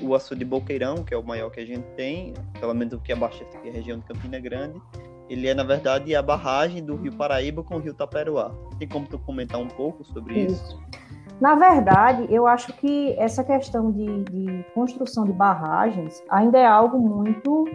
o 0.01 0.15
açude 0.15 0.39
de 0.39 0.45
Boqueirão, 0.45 1.03
que 1.03 1.13
é 1.13 1.17
o 1.17 1.23
maior 1.23 1.49
que 1.49 1.59
a 1.59 1.65
gente 1.65 1.85
tem, 1.97 2.33
pelo 2.61 2.73
menos 2.73 2.93
o 2.93 2.99
que 2.99 3.11
abastece 3.11 3.57
aqui 3.57 3.67
a 3.67 3.73
região 3.73 3.99
de 3.99 4.05
Campina 4.05 4.39
Grande, 4.39 4.81
ele 5.29 5.47
é, 5.47 5.53
na 5.53 5.63
verdade, 5.63 6.15
a 6.15 6.21
barragem 6.21 6.83
do 6.83 6.95
rio 6.95 7.15
Paraíba 7.15 7.63
com 7.63 7.75
o 7.75 7.79
rio 7.79 7.93
Taperoá. 7.93 8.51
Tem 8.77 8.87
como 8.87 9.07
tu 9.07 9.17
comentar 9.19 9.59
um 9.59 9.67
pouco 9.67 10.03
sobre 10.03 10.45
isso? 10.45 10.63
isso? 10.63 11.03
Na 11.41 11.55
verdade, 11.55 12.27
eu 12.29 12.47
acho 12.47 12.71
que 12.73 13.13
essa 13.17 13.43
questão 13.43 13.91
de, 13.91 14.23
de 14.25 14.65
construção 14.73 15.25
de 15.25 15.33
barragens 15.33 16.23
ainda 16.29 16.57
é 16.57 16.65
algo 16.65 16.97
muito 16.97 17.67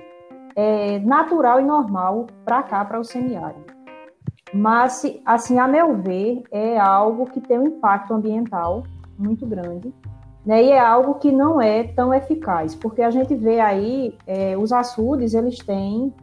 é, 0.54 0.98
natural 1.00 1.60
e 1.60 1.64
normal 1.64 2.26
para 2.44 2.62
cá, 2.62 2.84
para 2.84 3.00
o 3.00 3.04
semiárido. 3.04 3.66
Mas, 4.52 5.02
assim, 5.26 5.58
a 5.58 5.68
meu 5.68 5.96
ver, 5.96 6.42
é 6.50 6.78
algo 6.78 7.26
que 7.26 7.40
tem 7.40 7.58
um 7.58 7.66
impacto 7.66 8.14
ambiental 8.14 8.84
muito 9.18 9.44
grande, 9.44 9.92
né? 10.46 10.62
E 10.62 10.70
é 10.70 10.80
algo 10.80 11.16
que 11.16 11.30
não 11.30 11.60
é 11.60 11.84
tão 11.84 12.14
eficaz, 12.14 12.74
porque 12.74 13.02
a 13.02 13.10
gente 13.10 13.34
vê 13.34 13.60
aí 13.60 14.16
é, 14.26 14.56
os 14.56 14.72
açudes, 14.72 15.34
eles 15.34 15.58
têm 15.58 16.14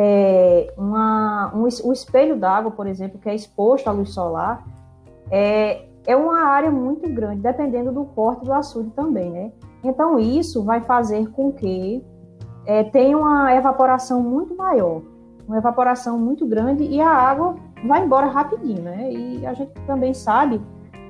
é, 0.00 0.72
uma, 0.76 1.52
um, 1.52 1.62
o 1.62 1.92
espelho 1.92 2.36
d'água, 2.36 2.70
por 2.70 2.86
exemplo, 2.86 3.18
que 3.18 3.28
é 3.28 3.34
exposto 3.34 3.88
à 3.88 3.92
luz 3.92 4.10
solar, 4.10 4.64
é, 5.28 5.86
é 6.06 6.16
uma 6.16 6.44
área 6.44 6.70
muito 6.70 7.08
grande, 7.12 7.40
dependendo 7.40 7.90
do 7.90 8.04
porte 8.04 8.44
do 8.44 8.52
açude 8.52 8.90
também, 8.90 9.30
né? 9.30 9.52
Então, 9.82 10.18
isso 10.18 10.62
vai 10.62 10.80
fazer 10.82 11.28
com 11.30 11.52
que 11.52 12.04
é, 12.64 12.84
tenha 12.84 13.18
uma 13.18 13.52
evaporação 13.54 14.22
muito 14.22 14.56
maior, 14.56 15.02
uma 15.48 15.58
evaporação 15.58 16.16
muito 16.16 16.46
grande 16.46 16.84
e 16.84 17.00
a 17.00 17.10
água 17.10 17.56
vai 17.86 18.04
embora 18.04 18.26
rapidinho, 18.26 18.82
né? 18.82 19.12
E 19.12 19.44
a 19.46 19.52
gente 19.52 19.72
também 19.86 20.14
sabe 20.14 20.60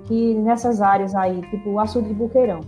que 0.05 0.35
nessas 0.35 0.81
áreas 0.81 1.15
aí, 1.15 1.43
tipo 1.51 1.71
o 1.71 1.79
açude 1.79 2.09
de 2.09 2.15
Buqueirão, 2.15 2.61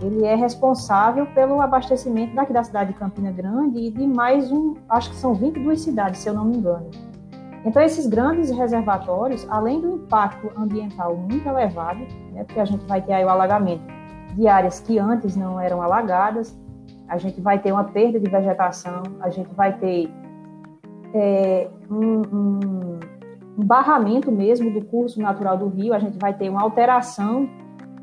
ele 0.00 0.24
é 0.24 0.34
responsável 0.34 1.26
pelo 1.26 1.60
abastecimento 1.60 2.34
daqui 2.34 2.52
da 2.52 2.64
cidade 2.64 2.92
de 2.92 2.98
Campina 2.98 3.30
Grande 3.30 3.78
e 3.78 3.90
de 3.90 4.06
mais 4.06 4.50
um, 4.50 4.74
acho 4.88 5.10
que 5.10 5.16
são 5.16 5.34
22 5.34 5.80
cidades, 5.80 6.20
se 6.20 6.28
eu 6.28 6.34
não 6.34 6.44
me 6.44 6.56
engano. 6.56 6.90
Então, 7.64 7.80
esses 7.82 8.06
grandes 8.06 8.50
reservatórios, 8.50 9.46
além 9.48 9.80
do 9.80 9.94
impacto 9.94 10.50
ambiental 10.56 11.16
muito 11.16 11.48
elevado, 11.48 12.00
né, 12.32 12.44
porque 12.44 12.60
a 12.60 12.64
gente 12.64 12.84
vai 12.86 13.00
ter 13.00 13.14
aí 13.14 13.24
o 13.24 13.28
alagamento 13.28 13.82
de 14.34 14.46
áreas 14.46 14.80
que 14.80 14.98
antes 14.98 15.34
não 15.34 15.58
eram 15.58 15.80
alagadas, 15.80 16.58
a 17.08 17.16
gente 17.16 17.40
vai 17.40 17.58
ter 17.58 17.72
uma 17.72 17.84
perda 17.84 18.18
de 18.18 18.28
vegetação, 18.28 19.02
a 19.20 19.30
gente 19.30 19.52
vai 19.54 19.72
ter 19.78 20.10
é, 21.14 21.70
um, 21.90 22.22
um, 22.36 22.98
um, 23.58 23.64
barramento 23.64 24.32
mesmo 24.32 24.70
do 24.70 24.84
curso 24.84 25.20
natural 25.20 25.56
do 25.56 25.68
rio, 25.68 25.94
a 25.94 25.98
gente 25.98 26.18
vai 26.18 26.34
ter 26.34 26.48
uma 26.48 26.62
alteração 26.62 27.48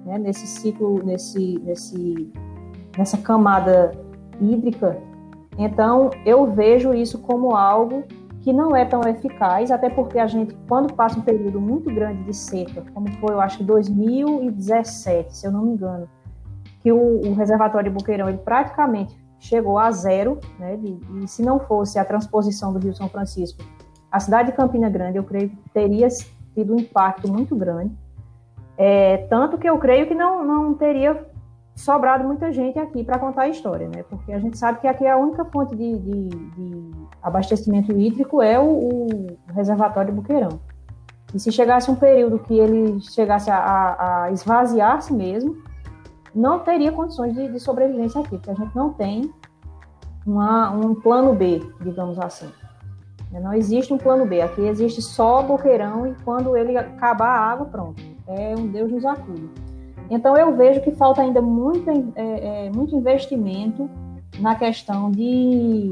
né, 0.05 0.17
nesse 0.17 0.47
ciclo, 0.47 1.03
nesse, 1.03 1.59
nesse, 1.63 2.31
nessa 2.97 3.17
camada 3.17 3.91
hídrica. 4.39 4.97
Então, 5.57 6.09
eu 6.25 6.51
vejo 6.51 6.93
isso 6.93 7.19
como 7.19 7.55
algo 7.55 8.03
que 8.41 8.51
não 8.51 8.75
é 8.75 8.83
tão 8.85 9.01
eficaz, 9.01 9.69
até 9.69 9.89
porque 9.89 10.17
a 10.17 10.25
gente, 10.25 10.55
quando 10.67 10.93
passa 10.93 11.19
um 11.19 11.21
período 11.21 11.61
muito 11.61 11.93
grande 11.93 12.23
de 12.23 12.35
seca, 12.35 12.83
como 12.93 13.11
foi, 13.19 13.33
eu 13.33 13.41
acho 13.41 13.59
que 13.59 13.63
2017, 13.63 15.37
se 15.37 15.45
eu 15.45 15.51
não 15.51 15.63
me 15.63 15.73
engano, 15.73 16.09
que 16.79 16.91
o, 16.91 17.21
o 17.21 17.33
reservatório 17.35 17.91
de 17.91 17.95
Boqueirão 17.95 18.27
ele 18.27 18.39
praticamente 18.39 19.15
chegou 19.39 19.77
a 19.77 19.91
zero, 19.91 20.39
né, 20.57 20.75
de, 20.75 20.99
e 21.23 21.27
se 21.27 21.43
não 21.43 21.59
fosse 21.59 21.99
a 21.99 22.05
transposição 22.05 22.73
do 22.73 22.79
Rio 22.79 22.95
São 22.95 23.07
Francisco, 23.07 23.63
a 24.11 24.19
cidade 24.19 24.51
de 24.51 24.57
Campina 24.57 24.89
Grande, 24.89 25.17
eu 25.17 25.23
creio 25.23 25.49
que 25.49 25.69
teria 25.71 26.07
tido 26.53 26.73
um 26.73 26.79
impacto 26.79 27.31
muito 27.31 27.55
grande, 27.55 27.95
é, 28.77 29.17
tanto 29.29 29.57
que 29.57 29.69
eu 29.69 29.77
creio 29.77 30.07
que 30.07 30.15
não, 30.15 30.43
não 30.43 30.73
teria 30.73 31.25
sobrado 31.75 32.23
muita 32.23 32.51
gente 32.51 32.77
aqui 32.77 33.03
para 33.03 33.17
contar 33.17 33.43
a 33.43 33.49
história, 33.49 33.87
né? 33.87 34.03
Porque 34.03 34.31
a 34.31 34.39
gente 34.39 34.57
sabe 34.57 34.79
que 34.79 34.87
aqui 34.87 35.07
a 35.07 35.17
única 35.17 35.45
fonte 35.45 35.75
de, 35.75 35.97
de, 35.97 36.29
de 36.29 36.91
abastecimento 37.21 37.91
hídrico 37.91 38.41
é 38.41 38.59
o, 38.59 38.63
o, 38.63 39.37
reservatório 39.53 40.13
Buqueirão. 40.13 40.59
E 41.33 41.39
se 41.39 41.51
chegasse 41.51 41.89
um 41.89 41.95
período 41.95 42.39
que 42.39 42.57
ele 42.57 42.99
chegasse 43.01 43.49
a, 43.49 44.23
a 44.25 44.31
esvaziar-se 44.31 45.13
mesmo, 45.13 45.55
não 46.35 46.59
teria 46.59 46.91
condições 46.91 47.33
de, 47.33 47.47
de, 47.47 47.59
sobrevivência 47.59 48.19
aqui, 48.19 48.37
porque 48.37 48.51
a 48.51 48.55
gente 48.55 48.75
não 48.75 48.93
tem 48.93 49.33
uma, 50.25 50.71
um 50.71 50.93
plano 50.93 51.33
B, 51.33 51.61
digamos 51.81 52.19
assim. 52.19 52.49
Não 53.31 53.53
existe 53.53 53.93
um 53.93 53.97
plano 53.97 54.25
B. 54.25 54.41
Aqui 54.41 54.61
existe 54.61 55.01
só 55.01 55.41
Boqueirão 55.41 56.05
e 56.05 56.13
quando 56.25 56.57
ele 56.57 56.77
acabar 56.77 57.29
a 57.29 57.51
água, 57.51 57.65
pronto. 57.65 58.03
É 58.27 58.55
um 58.55 58.67
Deus 58.67 58.91
nos 58.91 59.05
acuda. 59.05 59.49
Então, 60.09 60.35
eu 60.35 60.55
vejo 60.55 60.81
que 60.81 60.91
falta 60.91 61.21
ainda 61.21 61.41
muito, 61.41 61.89
é, 62.15 62.65
é, 62.67 62.69
muito 62.69 62.95
investimento 62.95 63.89
na 64.39 64.55
questão 64.55 65.09
de, 65.09 65.91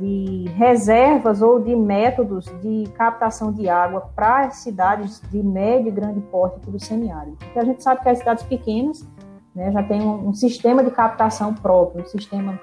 de 0.00 0.44
reservas 0.56 1.42
ou 1.42 1.60
de 1.60 1.74
métodos 1.76 2.46
de 2.60 2.84
captação 2.94 3.52
de 3.52 3.68
água 3.68 4.10
para 4.14 4.50
cidades 4.50 5.20
de 5.30 5.42
médio 5.42 5.88
e 5.88 5.92
grande 5.92 6.20
porte 6.20 6.68
do 6.68 6.80
semiárido. 6.80 7.36
Porque 7.36 7.58
a 7.58 7.64
gente 7.64 7.82
sabe 7.82 8.02
que 8.02 8.08
as 8.08 8.18
cidades 8.18 8.44
pequenas 8.44 9.08
né, 9.54 9.70
já 9.70 9.82
têm 9.82 10.02
um, 10.02 10.28
um, 10.28 10.34
sistema 10.34 10.82
de 10.82 10.90
captação 10.90 11.54
próprio, 11.54 12.02
um 12.02 12.06
sistema 12.06 12.60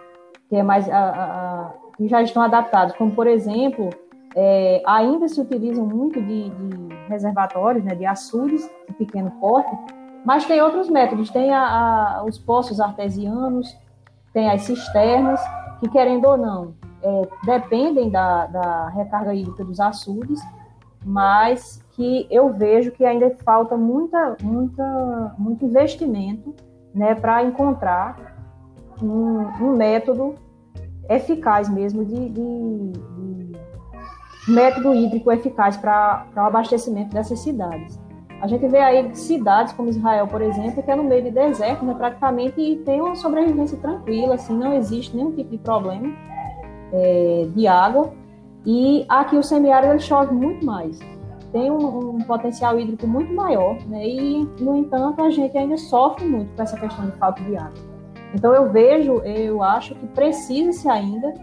que 0.50 0.56
é 0.56 0.62
mais 0.64 0.90
a, 0.90 0.98
a, 0.98 1.24
a, 1.24 1.74
que 1.98 2.08
já 2.08 2.22
estão 2.22 2.44
adaptados, 2.44 2.96
como 2.96 3.12
por 3.12 3.28
exemplo 3.28 3.90
é, 4.36 4.82
ainda 4.86 5.28
se 5.28 5.40
utilizam 5.40 5.86
muito 5.86 6.22
de, 6.22 6.50
de 6.50 6.96
reservatórios, 7.08 7.84
né, 7.84 7.96
de 7.96 8.06
açudes 8.06 8.70
de 8.88 8.94
pequeno 8.96 9.32
porte, 9.40 9.76
mas 10.26 10.46
tem 10.46 10.62
outros 10.62 10.90
métodos, 10.90 11.30
tem 11.30 11.54
a, 11.54 11.62
a, 12.18 12.24
os 12.24 12.38
poços 12.38 12.80
artesianos, 12.80 13.78
tem 14.34 14.50
as 14.50 14.62
cisternas, 14.64 15.42
que 15.80 15.90
querendo 15.90 16.26
ou 16.26 16.38
não, 16.38 16.74
é, 17.02 17.28
dependem 17.46 18.10
da, 18.10 18.48
da 18.48 18.90
recarga 18.90 19.34
hídrica 19.34 19.64
dos 19.64 19.80
açudes, 19.80 20.42
mas 21.06 21.84
que 21.92 22.26
eu 22.32 22.52
vejo 22.54 22.92
que 22.92 23.04
ainda 23.06 23.36
falta 23.44 23.76
muita, 23.76 24.38
muita, 24.42 25.36
muito 25.38 25.66
investimento 25.66 26.56
né, 26.94 27.14
para 27.14 27.44
encontrar 27.44 28.36
um, 29.02 29.40
um, 29.62 29.76
método 29.76 30.36
eficaz 31.10 31.68
mesmo 31.70 32.06
de, 32.06 32.30
de, 32.30 32.92
de 32.92 33.43
método 34.48 34.94
hídrico 34.94 35.32
eficaz 35.32 35.78
para 35.78 36.28
o 36.36 36.40
abastecimento 36.40 37.14
dessas 37.14 37.40
cidades. 37.40 38.00
A 38.42 38.48
gente 38.48 38.68
vê 38.68 38.80
aí 38.80 39.16
cidades 39.16 39.72
como 39.72 39.90
Israel, 39.90 40.28
por 40.28 40.42
exemplo, 40.42 40.84
que 40.84 40.92
é 40.92 40.96
no 40.96 41.04
meio 41.04 41.24
de 41.24 41.32
deserto, 41.32 41.86
né, 41.86 41.94
praticamente, 41.94 42.60
e 42.60 42.76
tem 42.76 43.00
uma 43.00 43.16
sobrevivência 43.16 43.78
tranquila, 43.78 44.36
assim, 44.36 44.54
não 44.54 44.74
existe 44.74 45.16
nenhum 45.16 45.32
tipo 45.32 45.50
de 45.50 45.58
problema 45.58 46.14
é, 46.92 47.48
de 47.56 47.66
água. 47.66 48.12
E 48.66 49.06
aqui 49.08 49.38
o 49.38 49.44
semiárido 49.44 49.98
chove 50.02 50.34
muito 50.34 50.66
mais, 50.66 51.00
tem 51.54 51.72
um, 51.72 52.16
um, 52.16 52.18
potencial 52.20 52.78
hídrico 52.78 53.08
muito 53.08 53.34
maior, 53.34 53.78
né, 53.88 54.06
e, 54.06 54.44
no 54.60 54.76
entanto, 54.76 55.24
a 55.24 55.30
gente 55.30 55.58
ainda 55.58 55.78
sofre 55.78 56.26
muito 56.26 56.54
com 56.54 56.64
essa 56.64 56.78
questão 56.78 57.06
de 57.06 57.12
falta 57.14 57.42
de 57.44 57.56
água. 57.56 57.94
Então, 58.36 58.54
eu 58.54 58.70
vejo, 58.70 59.20
eu 59.20 59.64
acho 59.64 59.96
que 59.96 60.08
precisa-se 60.08 60.90
ainda 60.90 61.34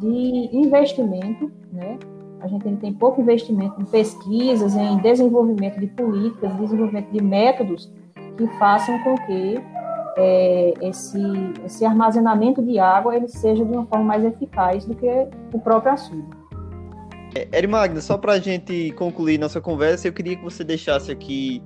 de 0.00 0.50
investimento, 0.52 1.50
né? 1.72 1.96
A 2.42 2.48
gente 2.48 2.76
tem 2.76 2.92
pouco 2.92 3.20
investimento 3.20 3.80
em 3.80 3.84
pesquisas, 3.84 4.74
em 4.74 4.96
desenvolvimento 4.98 5.78
de 5.78 5.86
políticas, 5.86 6.52
desenvolvimento 6.56 7.10
de 7.12 7.22
métodos 7.22 7.90
que 8.36 8.46
façam 8.58 8.98
com 9.04 9.14
que 9.14 9.62
é, 10.16 10.74
esse, 10.82 11.22
esse 11.64 11.84
armazenamento 11.84 12.60
de 12.60 12.80
água 12.80 13.14
ele 13.14 13.28
seja 13.28 13.64
de 13.64 13.70
uma 13.70 13.86
forma 13.86 14.04
mais 14.04 14.24
eficaz 14.24 14.84
do 14.84 14.94
que 14.94 15.06
o 15.52 15.60
próprio 15.60 15.92
açude. 15.92 16.26
É, 17.34 17.48
Eri 17.56 17.68
Magna, 17.68 18.00
só 18.00 18.18
para 18.18 18.32
a 18.32 18.38
gente 18.40 18.90
concluir 18.92 19.38
nossa 19.38 19.60
conversa, 19.60 20.08
eu 20.08 20.12
queria 20.12 20.36
que 20.36 20.42
você 20.42 20.64
deixasse 20.64 21.12
aqui, 21.12 21.62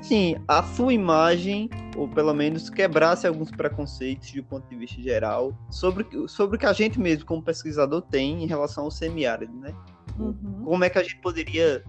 sim, 0.00 0.36
a 0.48 0.62
sua 0.62 0.92
imagem, 0.92 1.68
ou 1.96 2.08
pelo 2.08 2.32
menos 2.32 2.70
quebrasse 2.70 3.26
alguns 3.26 3.50
preconceitos 3.50 4.28
de 4.28 4.40
um 4.40 4.44
ponto 4.44 4.66
de 4.68 4.74
vista 4.74 5.00
geral, 5.00 5.52
sobre, 5.70 6.06
sobre 6.26 6.56
o 6.56 6.58
que 6.58 6.66
a 6.66 6.72
gente 6.72 6.98
mesmo, 6.98 7.26
como 7.26 7.42
pesquisador, 7.42 8.00
tem 8.02 8.42
em 8.42 8.46
relação 8.46 8.84
ao 8.84 8.90
semiárido, 8.90 9.54
né? 9.54 9.72
Uhum. 10.18 10.64
Como 10.64 10.84
é 10.84 10.90
que 10.90 10.98
a 10.98 11.02
gente 11.02 11.20
poderia, 11.20 11.84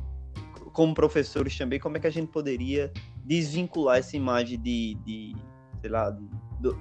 como 0.73 0.93
professores 0.93 1.57
também, 1.57 1.79
como 1.79 1.97
é 1.97 1.99
que 1.99 2.07
a 2.07 2.11
gente 2.11 2.31
poderia 2.31 2.91
desvincular 3.25 3.97
essa 3.97 4.15
imagem 4.15 4.59
de, 4.59 4.95
de 5.05 5.35
sei 5.81 5.89
lá, 5.89 6.09
de, 6.09 6.27
de 6.59 6.75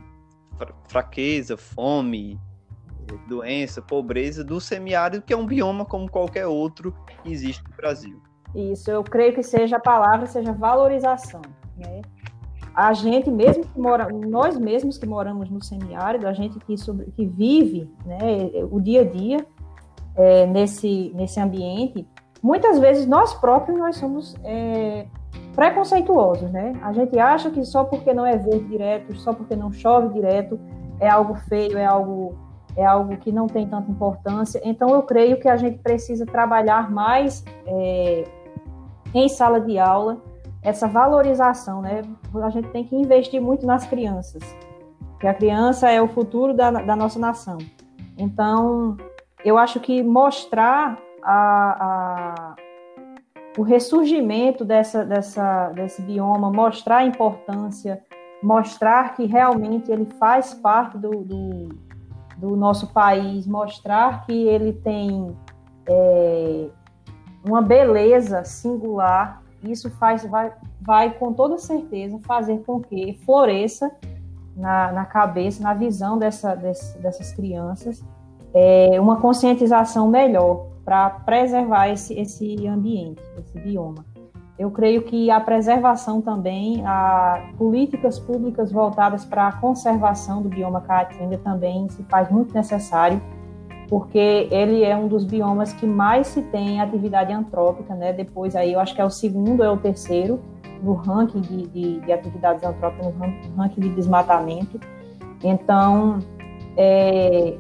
fraqueza, 0.89 1.57
fome, 1.57 2.39
doença, 3.29 3.81
pobreza 3.81 4.45
do 4.45 4.61
semiárido, 4.61 5.23
que 5.23 5.33
é 5.33 5.37
um 5.37 5.47
bioma 5.47 5.85
como 5.85 6.11
qualquer 6.11 6.47
outro 6.47 6.95
que 7.23 7.33
existe 7.33 7.63
no 7.69 7.77
Brasil. 7.77 8.21
Isso, 8.55 8.91
eu 8.91 9.03
creio 9.05 9.35
que 9.35 9.43
seja 9.43 9.77
a 9.77 9.81
palavra, 9.81 10.27
seja 10.27 10.53
valorização. 10.53 11.43
Né? 11.77 12.03
A 12.75 12.93
gente 12.93 13.31
mesmo 13.31 13.65
que 13.65 13.79
mora, 13.79 14.09
nós 14.09 14.59
mesmos 14.59 14.99
que 14.99 15.07
moramos 15.07 15.51
no 15.51 15.63
semiárido, 15.63 16.27
a 16.27 16.33
gente 16.33 16.59
que, 16.61 16.77
sobre, 16.77 17.11
que 17.13 17.27
vive 17.27 17.91
né, 18.07 18.19
o 18.71 18.81
dia 18.81 19.03
a 19.03 19.05
dia, 19.05 19.47
é, 20.19 20.47
nesse, 20.47 21.13
nesse 21.15 21.39
ambiente, 21.39 22.07
muitas 22.43 22.79
vezes 22.79 23.07
nós 23.07 23.33
próprios 23.35 23.79
nós 23.79 23.97
somos 23.97 24.35
é, 24.45 25.07
preconceituosos, 25.55 26.51
né? 26.51 26.73
A 26.83 26.93
gente 26.93 27.19
acha 27.19 27.51
que 27.51 27.65
só 27.65 27.85
porque 27.85 28.13
não 28.13 28.27
é 28.27 28.37
verde 28.37 28.65
direto, 28.65 29.15
só 29.17 29.33
porque 29.33 29.55
não 29.55 29.73
chove 29.73 30.13
direto, 30.13 30.59
é 31.01 31.09
algo 31.09 31.37
feio, 31.49 31.79
é 31.79 31.87
algo 31.87 32.37
é 32.77 32.85
algo 32.85 33.17
que 33.17 33.33
não 33.33 33.49
tem 33.49 33.67
tanta 33.67 33.91
importância. 33.91 34.61
Então 34.65 34.91
eu 34.91 35.03
creio 35.03 35.41
que 35.41 35.49
a 35.49 35.57
gente 35.57 35.79
precisa 35.79 36.25
trabalhar 36.27 36.91
mais 36.91 37.45
é, 37.67 38.25
em 39.15 39.29
sala 39.29 39.61
de 39.61 39.79
aula 39.79 40.21
essa 40.63 40.87
valorização, 40.87 41.81
né? 41.81 42.03
A 42.43 42.51
gente 42.51 42.69
tem 42.69 42.85
que 42.85 42.95
investir 42.95 43.41
muito 43.41 43.65
nas 43.65 43.87
crianças, 43.87 44.43
porque 45.13 45.27
a 45.27 45.35
criança 45.35 45.89
é 45.91 46.03
o 46.03 46.09
futuro 46.09 46.53
da, 46.53 46.71
da 46.71 46.97
nossa 46.97 47.19
nação. 47.19 47.59
Então 48.17 48.97
eu 49.45 49.57
acho 49.57 49.81
que 49.81 50.03
mostrar 50.03 50.99
a, 51.23 51.85
a, 51.85 52.57
o 53.57 53.63
ressurgimento 53.63 54.65
dessa, 54.65 55.05
dessa, 55.05 55.71
desse 55.71 56.03
bioma, 56.03 56.51
mostrar 56.51 56.99
a 56.99 57.05
importância, 57.05 58.03
mostrar 58.43 59.15
que 59.15 59.27
realmente 59.27 59.91
ele 59.91 60.07
faz 60.19 60.55
parte 60.55 60.99
do, 60.99 61.11
do, 61.11 61.69
do 62.37 62.57
nosso 62.57 62.93
país, 62.93 63.47
mostrar 63.47 64.27
que 64.27 64.33
ele 64.33 64.73
tem 64.73 65.37
é, 65.87 66.69
uma 67.47 67.63
beleza 67.63 68.45
singular, 68.45 69.43
isso 69.63 69.91
faz, 69.91 70.25
vai, 70.25 70.53
vai 70.81 71.11
com 71.11 71.33
toda 71.33 71.59
certeza 71.59 72.19
fazer 72.21 72.59
com 72.65 72.81
que 72.81 73.19
floresça 73.25 73.91
na, 74.57 74.93
na 74.93 75.05
cabeça, 75.05 75.63
na 75.63 75.75
visão 75.75 76.19
dessa, 76.19 76.55
dessas 76.55 77.33
crianças 77.33 78.05
é, 78.55 79.01
uma 79.01 79.17
conscientização 79.21 80.09
melhor 80.09 80.67
para 80.85 81.11
preservar 81.11 81.89
esse, 81.89 82.15
esse 82.15 82.67
ambiente, 82.67 83.21
esse 83.39 83.59
bioma. 83.59 84.05
Eu 84.59 84.71
creio 84.71 85.03
que 85.03 85.31
a 85.31 85.39
preservação 85.39 86.21
também, 86.21 86.85
a 86.85 87.51
políticas 87.57 88.19
públicas 88.19 88.73
voltadas 88.73 89.25
para 89.25 89.49
a 89.49 89.53
conservação 89.53 90.43
do 90.43 90.49
bioma 90.49 90.81
caatinga 90.81 91.39
também 91.39 91.89
se 91.91 92.03
faz 92.05 92.29
muito 92.29 92.53
necessário, 92.53 93.21
porque 93.89 94.49
ele 94.51 94.83
é 94.83 94.97
um 94.97 95.07
dos 95.07 95.25
biomas 95.25 95.73
que 95.73 95.87
mais 95.87 96.27
se 96.27 96.43
tem 96.43 96.81
atividade 96.81 97.33
antrópica, 97.33 97.95
né? 97.95 98.13
Depois 98.13 98.57
aí 98.57 98.73
eu 98.73 98.81
acho 98.81 98.95
que 98.95 99.01
é 99.01 99.05
o 99.05 99.11
segundo 99.11 99.63
é 99.63 99.71
o 99.71 99.77
terceiro 99.77 100.41
no 100.83 100.95
ranking 100.95 101.41
de, 101.41 101.67
de, 101.69 102.01
de 102.01 102.13
atividades 102.13 102.65
antrópicas, 102.65 103.15
no 103.15 103.57
ranking 103.57 103.81
de 103.81 103.89
desmatamento. 103.91 104.81
Então, 105.43 106.19
é, 106.77 107.57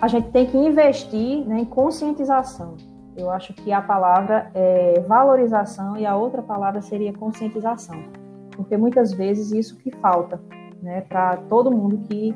a 0.00 0.06
gente 0.06 0.30
tem 0.30 0.46
que 0.46 0.56
investir 0.56 1.44
né, 1.46 1.60
em 1.60 1.64
conscientização. 1.64 2.76
Eu 3.16 3.30
acho 3.30 3.52
que 3.52 3.72
a 3.72 3.82
palavra 3.82 4.50
é 4.54 5.00
valorização 5.00 5.96
e 5.96 6.06
a 6.06 6.14
outra 6.14 6.40
palavra 6.40 6.80
seria 6.80 7.12
conscientização, 7.12 8.04
porque 8.52 8.76
muitas 8.76 9.12
vezes 9.12 9.50
isso 9.50 9.76
que 9.76 9.90
falta 9.96 10.40
né, 10.80 11.00
para 11.00 11.36
todo 11.48 11.70
mundo 11.70 11.98
que 12.08 12.32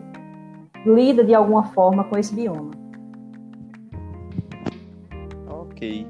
lida 0.84 1.22
de 1.22 1.32
alguma 1.32 1.64
forma 1.66 2.02
com 2.04 2.18
esse 2.18 2.34
bioma. 2.34 2.72
Ok. 5.48 6.08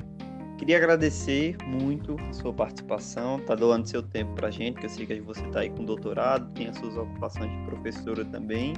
Queria 0.57 0.79
agradecer 0.79 1.57
muito 1.67 2.17
a 2.31 2.33
sua 2.33 2.53
participação, 2.53 3.41
tá 3.41 3.55
doando 3.55 3.87
seu 3.87 4.03
tempo 4.03 4.33
para 4.35 4.49
a 4.49 4.51
gente, 4.51 4.79
que 4.79 4.87
eu 4.87 4.91
sei 4.91 5.05
que 5.05 5.21
você 5.21 5.45
está 5.45 5.61
aí 5.61 5.69
com 5.69 5.85
doutorado, 5.85 6.51
tem 6.55 6.69
as 6.69 6.79
suas 6.79 6.97
ocupações 6.97 7.51
de 7.51 7.67
professora 7.67 8.25
também. 8.25 8.73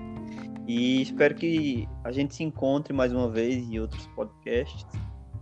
E 0.67 1.03
espero 1.03 1.35
que 1.35 1.89
a 2.03 2.11
gente 2.11 2.35
se 2.35 2.43
encontre 2.43 2.93
mais 2.93 3.13
uma 3.13 3.29
vez 3.29 3.69
em 3.69 3.79
outros 3.79 4.07
podcasts 4.09 4.87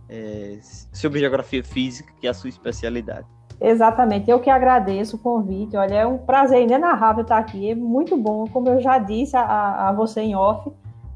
é, 0.09 0.59
sobre 0.91 1.19
geografia 1.19 1.63
física, 1.63 2.13
que 2.19 2.27
é 2.27 2.29
a 2.29 2.33
sua 2.33 2.49
especialidade. 2.49 3.27
Exatamente, 3.61 4.29
eu 4.29 4.39
que 4.39 4.49
agradeço 4.49 5.15
o 5.15 5.19
convite. 5.19 5.77
Olha, 5.77 5.95
é 5.95 6.07
um 6.07 6.17
prazer 6.17 6.61
inenarrável 6.61 7.21
estar 7.21 7.37
aqui, 7.37 7.71
é 7.71 7.75
muito 7.75 8.17
bom. 8.17 8.45
Como 8.47 8.67
eu 8.67 8.81
já 8.81 8.97
disse 8.97 9.37
a, 9.37 9.89
a 9.89 9.93
você 9.93 10.21
em 10.21 10.35
off, 10.35 10.69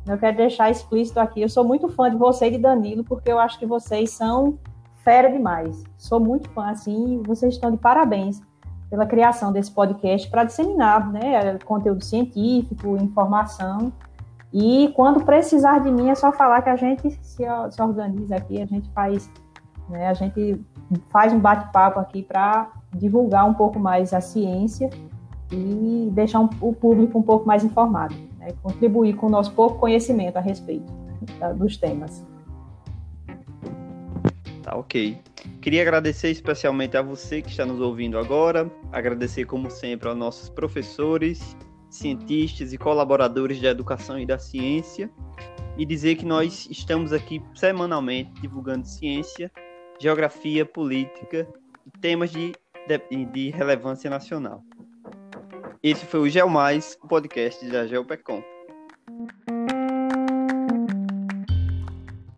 eu 0.07 0.17
quero 0.17 0.37
deixar 0.37 0.69
explícito 0.69 1.19
aqui. 1.19 1.41
Eu 1.41 1.49
sou 1.49 1.65
muito 1.65 1.89
fã 1.89 2.09
de 2.09 2.15
você 2.15 2.47
e 2.47 2.51
de 2.51 2.57
Danilo, 2.57 3.03
porque 3.03 3.29
eu 3.29 3.39
acho 3.39 3.59
que 3.59 3.65
vocês 3.65 4.11
são 4.11 4.57
fera 5.03 5.29
demais. 5.29 5.83
Sou 5.97 6.19
muito 6.19 6.49
fã, 6.51 6.69
assim, 6.69 7.21
vocês 7.25 7.55
estão 7.55 7.71
de 7.71 7.77
parabéns 7.77 8.41
pela 8.89 9.05
criação 9.05 9.51
desse 9.51 9.71
podcast 9.71 10.29
para 10.29 10.43
disseminar 10.43 11.11
né, 11.11 11.57
conteúdo 11.65 12.03
científico, 12.03 12.97
informação. 12.97 13.91
E 14.53 14.91
quando 14.95 15.23
precisar 15.23 15.79
de 15.79 15.91
mim, 15.91 16.09
é 16.09 16.15
só 16.15 16.31
falar 16.31 16.61
que 16.61 16.69
a 16.69 16.75
gente 16.75 17.11
se, 17.21 17.43
se 17.71 17.81
organiza 17.81 18.35
aqui, 18.35 18.61
a 18.61 18.65
gente 18.65 18.89
faz, 18.91 19.29
né, 19.89 20.07
a 20.07 20.13
gente 20.13 20.63
faz 21.09 21.33
um 21.33 21.39
bate-papo 21.39 21.99
aqui 21.99 22.23
para 22.23 22.69
divulgar 22.95 23.45
um 23.45 23.53
pouco 23.53 23.77
mais 23.79 24.13
a 24.13 24.21
ciência 24.21 24.89
e 25.51 26.09
deixar 26.13 26.39
um, 26.39 26.49
o 26.61 26.73
público 26.73 27.19
um 27.19 27.23
pouco 27.23 27.45
mais 27.45 27.63
informado, 27.63 28.15
né, 28.39 28.53
contribuir 28.63 29.15
com 29.15 29.27
o 29.27 29.29
nosso 29.29 29.51
pouco 29.51 29.79
conhecimento 29.79 30.37
a 30.37 30.41
respeito 30.41 30.91
dos 31.57 31.75
temas. 31.75 32.25
Tá 34.67 34.75
ok. 34.75 35.17
Queria 35.61 35.81
agradecer 35.81 36.29
especialmente 36.29 36.97
a 36.97 37.01
você 37.01 37.41
que 37.41 37.49
está 37.49 37.65
nos 37.65 37.79
ouvindo 37.79 38.19
agora, 38.19 38.69
agradecer 38.91 39.45
como 39.45 39.71
sempre 39.71 40.09
aos 40.09 40.17
nossos 40.17 40.49
professores, 40.49 41.55
cientistas 41.89 42.73
e 42.73 42.77
colaboradores 42.77 43.61
da 43.61 43.69
educação 43.69 44.19
e 44.19 44.25
da 44.25 44.37
ciência 44.37 45.09
e 45.77 45.85
dizer 45.85 46.17
que 46.17 46.25
nós 46.25 46.67
estamos 46.69 47.13
aqui 47.13 47.41
semanalmente 47.55 48.41
divulgando 48.41 48.85
ciência, 48.85 49.49
geografia, 50.01 50.65
política 50.65 51.47
e 51.85 51.99
temas 52.01 52.29
de, 52.29 52.51
de, 53.09 53.25
de 53.27 53.49
relevância 53.51 54.09
nacional. 54.09 54.61
Esse 55.81 56.05
foi 56.05 56.19
o 56.19 56.29
GeoMais, 56.29 56.97
o 57.01 57.07
podcast 57.07 57.65
da 57.69 57.87
GeoPecom. 57.87 58.43